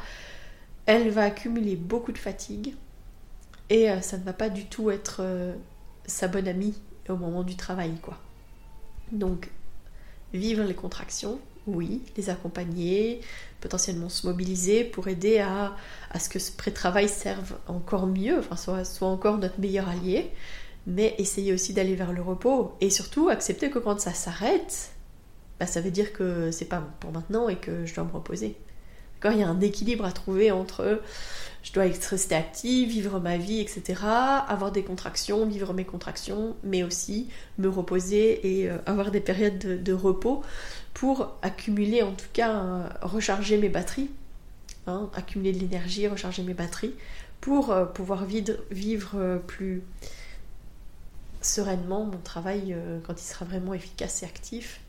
Elle 0.86 1.10
va 1.10 1.24
accumuler 1.24 1.76
beaucoup 1.76 2.12
de 2.12 2.18
fatigue. 2.18 2.76
Et 3.70 3.90
euh, 3.90 4.02
ça 4.02 4.18
ne 4.18 4.24
va 4.24 4.34
pas 4.34 4.50
du 4.50 4.66
tout 4.66 4.92
être 4.92 5.18
euh, 5.20 5.54
sa 6.06 6.28
bonne 6.28 6.48
amie 6.48 6.76
au 7.10 7.16
moment 7.16 7.44
du 7.44 7.56
travail, 7.56 7.94
quoi. 8.02 8.18
Donc, 9.12 9.50
vivre 10.34 10.64
les 10.64 10.74
contractions, 10.74 11.40
oui, 11.68 12.02
les 12.18 12.30
accompagner, 12.30 13.22
potentiellement 13.60 14.10
se 14.10 14.26
mobiliser 14.26 14.84
pour 14.84 15.08
aider 15.08 15.40
à, 15.40 15.76
ce 16.20 16.30
que 16.30 16.40
ce 16.40 16.52
pré-travail 16.52 17.10
serve 17.10 17.58
encore 17.68 18.08
mieux, 18.08 18.40
enfin 18.40 18.56
soit, 18.56 18.86
soit 18.86 19.08
encore 19.08 19.38
notre 19.38 19.60
meilleur 19.60 19.90
allié 19.90 20.32
mais 20.88 21.16
essayer 21.18 21.54
aussi 21.54 21.74
d'aller 21.74 21.96
vers 21.96 22.14
le 22.14 22.22
repos 22.22 22.74
et 22.82 22.90
surtout 22.90 23.30
accepter 23.30 23.70
que 23.70 23.80
quand 23.80 24.00
ça 24.00 24.14
s'arrête, 24.14 24.92
bah, 25.60 25.66
ça 25.68 25.82
veut 25.82 25.92
dire 25.92 26.14
que 26.14 26.52
c'est 26.52 26.66
pas 26.66 26.84
pour 27.00 27.12
maintenant 27.12 27.50
et 27.50 27.58
que 27.58 27.86
je 27.86 27.94
dois 27.94 28.04
me 28.04 28.12
reposer. 28.12 28.56
Il 29.24 29.38
y 29.38 29.44
a 29.44 29.48
un 29.48 29.62
équilibre 29.62 30.06
à 30.06 30.12
trouver 30.12 30.50
entre 30.50 31.00
je 31.64 31.72
dois 31.74 31.84
rester 31.84 32.34
active, 32.34 32.90
vivre 32.90 33.20
ma 33.20 33.38
vie, 33.38 33.60
etc. 33.60 34.02
Avoir 34.48 34.72
des 34.72 34.84
contractions, 34.84 35.46
vivre 35.46 35.74
mes 35.74 35.86
contractions, 35.86 36.56
mais 36.64 36.84
aussi 36.84 37.30
me 37.60 37.70
reposer 37.70 38.62
et 38.62 38.70
euh, 38.70 38.78
avoir 38.88 39.12
des 39.12 39.20
périodes 39.20 39.84
de, 39.84 39.94
repos 39.94 40.42
pour 40.94 41.36
accumuler, 41.44 42.02
en 42.02 42.14
tout 42.14 42.26
cas, 42.34 42.52
euh, 42.52 42.90
recharger 43.04 43.58
mes 43.58 43.70
batteries, 43.70 44.10
hein, 44.88 45.10
accumuler 45.14 45.52
de 45.52 45.60
l'énergie, 45.60 46.08
recharger 46.08 46.42
mes 46.42 46.56
batteries, 46.56 46.96
pour 47.42 47.72
euh, 47.72 47.86
pouvoir 47.86 48.26
vivre, 48.26 49.40
plus 49.46 49.84
sereinement 51.42 52.06
mon 52.06 52.20
travail 52.20 52.76
quand 53.04 53.14
il 53.20 53.24
sera 53.24 53.46
vraiment 53.46 53.74
efficace 53.74 54.24
et 54.24 54.26
actif, 54.26 54.82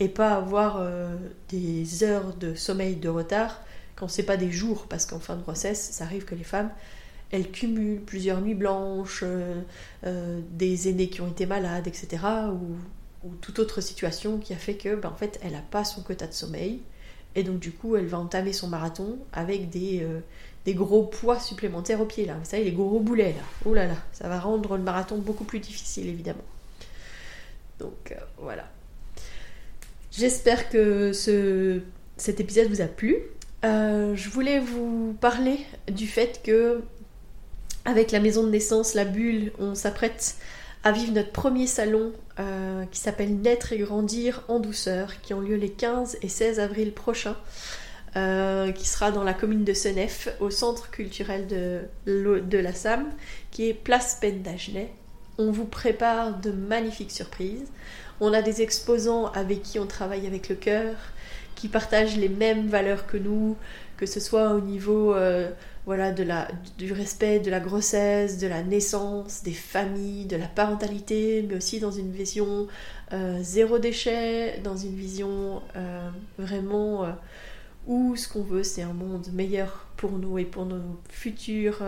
et 0.00 0.08
pas 0.08 0.34
avoir 0.34 0.82
des 1.48 2.04
heures 2.04 2.34
de 2.34 2.54
sommeil 2.54 2.96
de 2.96 3.08
retard 3.08 3.60
quand 3.98 4.06
c'est 4.08 4.22
pas 4.22 4.36
des 4.36 4.52
jours, 4.52 4.86
parce 4.88 5.06
qu'en 5.06 5.18
fin 5.18 5.34
de 5.34 5.42
grossesse, 5.42 5.90
ça 5.90 6.04
arrive 6.04 6.24
que 6.24 6.36
les 6.36 6.44
femmes, 6.44 6.70
elles 7.32 7.50
cumulent 7.50 8.00
plusieurs 8.00 8.40
nuits 8.40 8.54
blanches, 8.54 9.22
euh, 9.24 9.60
euh, 10.06 10.40
des 10.52 10.88
aînés 10.88 11.08
qui 11.08 11.20
ont 11.20 11.28
été 11.28 11.46
malades, 11.46 11.86
etc. 11.88 12.22
Ou, 12.52 12.76
toute 13.40 13.58
autre 13.58 13.80
situation 13.80 14.38
qui 14.38 14.54
a 14.54 14.56
fait 14.56 14.76
que, 14.76 14.94
ben, 14.94 15.08
en 15.08 15.14
fait, 15.16 15.40
elle 15.42 15.52
n'a 15.52 15.60
pas 15.60 15.84
son 15.84 16.02
quota 16.02 16.28
de 16.28 16.32
sommeil. 16.32 16.80
Et 17.34 17.42
donc, 17.42 17.58
du 17.58 17.72
coup, 17.72 17.96
elle 17.96 18.06
va 18.06 18.18
entamer 18.18 18.52
son 18.52 18.68
marathon 18.68 19.18
avec 19.32 19.70
des, 19.70 20.02
euh, 20.02 20.20
gros 20.74 21.04
poids 21.04 21.40
supplémentaires 21.40 22.00
au 22.00 22.04
pied, 22.04 22.26
là. 22.26 22.34
Vous 22.34 22.48
savez, 22.48 22.64
les 22.64 22.72
gros 22.72 23.00
boulets, 23.00 23.32
là. 23.32 23.44
Oh 23.64 23.72
là 23.72 23.86
là, 23.86 23.96
ça 24.12 24.28
va 24.28 24.38
rendre 24.38 24.76
le 24.76 24.82
marathon 24.82 25.16
beaucoup 25.16 25.44
plus 25.44 25.60
difficile, 25.60 26.08
évidemment. 26.08 26.44
Donc, 27.78 28.14
voilà. 28.38 28.68
J'espère 30.10 30.68
que 30.68 31.12
ce, 31.12 31.80
cet 32.16 32.40
épisode 32.40 32.68
vous 32.68 32.80
a 32.80 32.86
plu. 32.86 33.16
Euh, 33.64 34.14
je 34.14 34.28
voulais 34.28 34.60
vous 34.60 35.16
parler 35.20 35.58
du 35.90 36.06
fait 36.06 36.42
que, 36.42 36.82
avec 37.84 38.10
la 38.10 38.20
maison 38.20 38.42
de 38.42 38.50
naissance, 38.50 38.94
la 38.94 39.04
bulle, 39.04 39.52
on 39.58 39.74
s'apprête 39.74 40.36
à 40.84 40.92
vivre 40.92 41.12
notre 41.12 41.32
premier 41.32 41.66
salon 41.66 42.12
euh, 42.38 42.84
qui 42.90 43.00
s'appelle 43.00 43.36
Naître 43.40 43.72
et 43.72 43.78
grandir 43.78 44.44
en 44.48 44.60
douceur, 44.60 45.20
qui 45.20 45.34
ont 45.34 45.40
lieu 45.40 45.56
les 45.56 45.70
15 45.70 46.18
et 46.22 46.28
16 46.28 46.60
avril 46.60 46.92
prochains, 46.92 47.36
euh, 48.16 48.72
qui 48.72 48.86
sera 48.86 49.10
dans 49.10 49.24
la 49.24 49.34
commune 49.34 49.64
de 49.64 49.72
Senef, 49.72 50.28
au 50.40 50.50
centre 50.50 50.90
culturel 50.90 51.46
de, 51.46 52.58
la 52.58 52.72
SAM, 52.72 53.06
qui 53.50 53.68
est 53.68 53.74
Place 53.74 54.18
Pendagenet. 54.20 54.92
On 55.36 55.50
vous 55.50 55.66
prépare 55.66 56.38
de 56.38 56.50
magnifiques 56.50 57.12
surprises. 57.12 57.66
On 58.20 58.32
a 58.32 58.42
des 58.42 58.62
exposants 58.62 59.26
avec 59.32 59.62
qui 59.62 59.78
on 59.78 59.86
travaille 59.86 60.26
avec 60.26 60.48
le 60.48 60.54
cœur, 60.54 60.94
qui 61.54 61.68
partagent 61.68 62.16
les 62.16 62.28
mêmes 62.28 62.68
valeurs 62.68 63.06
que 63.06 63.16
nous, 63.16 63.56
que 63.96 64.06
ce 64.06 64.20
soit 64.20 64.52
au 64.52 64.60
niveau 64.60 65.14
euh, 65.14 65.50
voilà, 65.88 66.12
de 66.12 66.22
la, 66.22 66.48
du 66.76 66.92
respect 66.92 67.40
de 67.40 67.50
la 67.50 67.60
grossesse, 67.60 68.36
de 68.36 68.46
la 68.46 68.62
naissance, 68.62 69.42
des 69.42 69.54
familles, 69.54 70.26
de 70.26 70.36
la 70.36 70.46
parentalité, 70.46 71.42
mais 71.48 71.56
aussi 71.56 71.80
dans 71.80 71.90
une 71.90 72.12
vision 72.12 72.66
euh, 73.14 73.38
zéro 73.40 73.78
déchet, 73.78 74.60
dans 74.62 74.76
une 74.76 74.94
vision 74.94 75.62
euh, 75.76 76.10
vraiment 76.36 77.06
où 77.86 78.16
ce 78.16 78.28
qu'on 78.28 78.42
veut, 78.42 78.64
c'est 78.64 78.82
un 78.82 78.92
monde 78.92 79.28
meilleur 79.32 79.86
pour 79.96 80.12
nous 80.12 80.36
et 80.36 80.44
pour 80.44 80.66
nos 80.66 81.00
futurs 81.08 81.82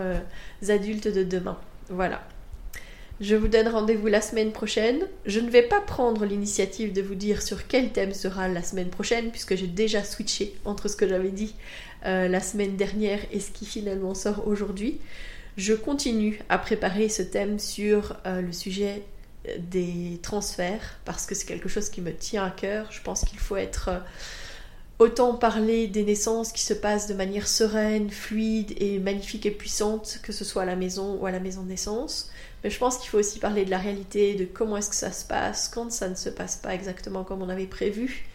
adultes 0.67 1.07
de 1.07 1.23
demain. 1.23 1.59
Voilà. 1.89 2.23
Je 3.21 3.35
vous 3.35 3.47
donne 3.47 3.67
rendez-vous 3.67 4.07
la 4.07 4.19
semaine 4.19 4.51
prochaine. 4.51 5.07
Je 5.27 5.39
ne 5.39 5.49
vais 5.51 5.61
pas 5.61 5.79
prendre 5.79 6.25
l'initiative 6.25 6.91
de 6.91 7.03
vous 7.03 7.13
dire 7.13 7.43
sur 7.43 7.67
quel 7.67 7.91
thème 7.91 8.15
sera 8.15 8.47
la 8.47 8.63
semaine 8.63 8.89
prochaine, 8.89 9.29
puisque 9.29 9.55
j'ai 9.55 9.67
déjà 9.67 10.03
switché 10.03 10.55
entre 10.65 10.87
ce 10.87 10.95
que 10.95 11.07
j'avais 11.07 11.29
dit 11.29 11.53
euh, 12.07 12.27
la 12.27 12.39
semaine 12.39 12.77
dernière 12.77 13.19
et 13.31 13.39
ce 13.39 13.51
qui 13.51 13.67
finalement 13.67 14.15
sort 14.15 14.47
aujourd'hui. 14.47 14.99
Je 15.55 15.75
continue 15.75 16.39
à 16.49 16.57
préparer 16.57 17.09
ce 17.09 17.21
thème 17.21 17.59
sur 17.59 18.17
euh, 18.25 18.41
le 18.41 18.51
sujet 18.51 19.03
euh, 19.47 19.55
des 19.59 20.19
transferts, 20.23 20.97
parce 21.05 21.27
que 21.27 21.35
c'est 21.35 21.45
quelque 21.45 21.69
chose 21.69 21.89
qui 21.89 22.01
me 22.01 22.15
tient 22.15 22.43
à 22.43 22.49
cœur. 22.49 22.91
Je 22.91 23.03
pense 23.03 23.23
qu'il 23.23 23.39
faut 23.39 23.55
être... 23.55 23.91
Autant 24.97 25.33
parler 25.33 25.87
des 25.87 26.03
naissances 26.03 26.51
qui 26.51 26.61
se 26.61 26.75
passent 26.75 27.07
de 27.07 27.15
manière 27.15 27.47
sereine, 27.47 28.11
fluide 28.11 28.75
et 28.77 28.99
magnifique 28.99 29.47
et 29.47 29.51
puissante, 29.51 30.19
que 30.21 30.31
ce 30.31 30.45
soit 30.45 30.61
à 30.61 30.65
la 30.65 30.75
maison 30.75 31.17
ou 31.19 31.25
à 31.25 31.31
la 31.31 31.39
maison 31.39 31.63
de 31.63 31.69
naissance. 31.69 32.29
Mais 32.63 32.69
je 32.69 32.77
pense 32.77 32.97
qu'il 32.97 33.09
faut 33.09 33.17
aussi 33.17 33.39
parler 33.39 33.65
de 33.65 33.71
la 33.71 33.79
réalité, 33.79 34.35
de 34.35 34.45
comment 34.45 34.77
est-ce 34.77 34.89
que 34.89 34.95
ça 34.95 35.11
se 35.11 35.25
passe 35.25 35.67
quand 35.67 35.91
ça 35.91 36.09
ne 36.09 36.15
se 36.15 36.29
passe 36.29 36.57
pas 36.57 36.73
exactement 36.73 37.23
comme 37.23 37.41
on 37.41 37.49
avait 37.49 37.65
prévu. 37.65 38.25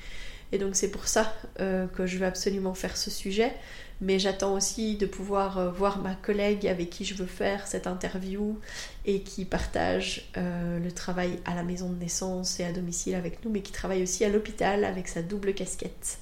Et 0.52 0.58
donc 0.58 0.76
c'est 0.76 0.90
pour 0.90 1.08
ça 1.08 1.34
euh, 1.60 1.86
que 1.86 2.06
je 2.06 2.18
veux 2.18 2.26
absolument 2.26 2.74
faire 2.74 2.96
ce 2.96 3.10
sujet. 3.10 3.52
Mais 4.00 4.18
j'attends 4.18 4.54
aussi 4.54 4.96
de 4.96 5.06
pouvoir 5.06 5.58
euh, 5.58 5.70
voir 5.70 6.00
ma 6.00 6.14
collègue 6.14 6.66
avec 6.66 6.90
qui 6.90 7.04
je 7.04 7.14
veux 7.14 7.26
faire 7.26 7.66
cette 7.66 7.86
interview 7.86 8.58
et 9.06 9.22
qui 9.22 9.44
partage 9.44 10.30
euh, 10.36 10.78
le 10.78 10.92
travail 10.92 11.38
à 11.46 11.54
la 11.54 11.62
maison 11.62 11.88
de 11.88 11.98
naissance 11.98 12.60
et 12.60 12.64
à 12.64 12.72
domicile 12.72 13.14
avec 13.14 13.44
nous, 13.44 13.50
mais 13.50 13.62
qui 13.62 13.72
travaille 13.72 14.02
aussi 14.02 14.24
à 14.24 14.28
l'hôpital 14.28 14.84
avec 14.84 15.08
sa 15.08 15.22
double 15.22 15.54
casquette. 15.54 16.18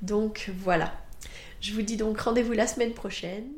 Donc 0.00 0.50
voilà. 0.58 0.92
Je 1.60 1.74
vous 1.74 1.82
dis 1.82 1.96
donc 1.96 2.20
rendez-vous 2.20 2.52
la 2.52 2.68
semaine 2.68 2.92
prochaine. 2.92 3.57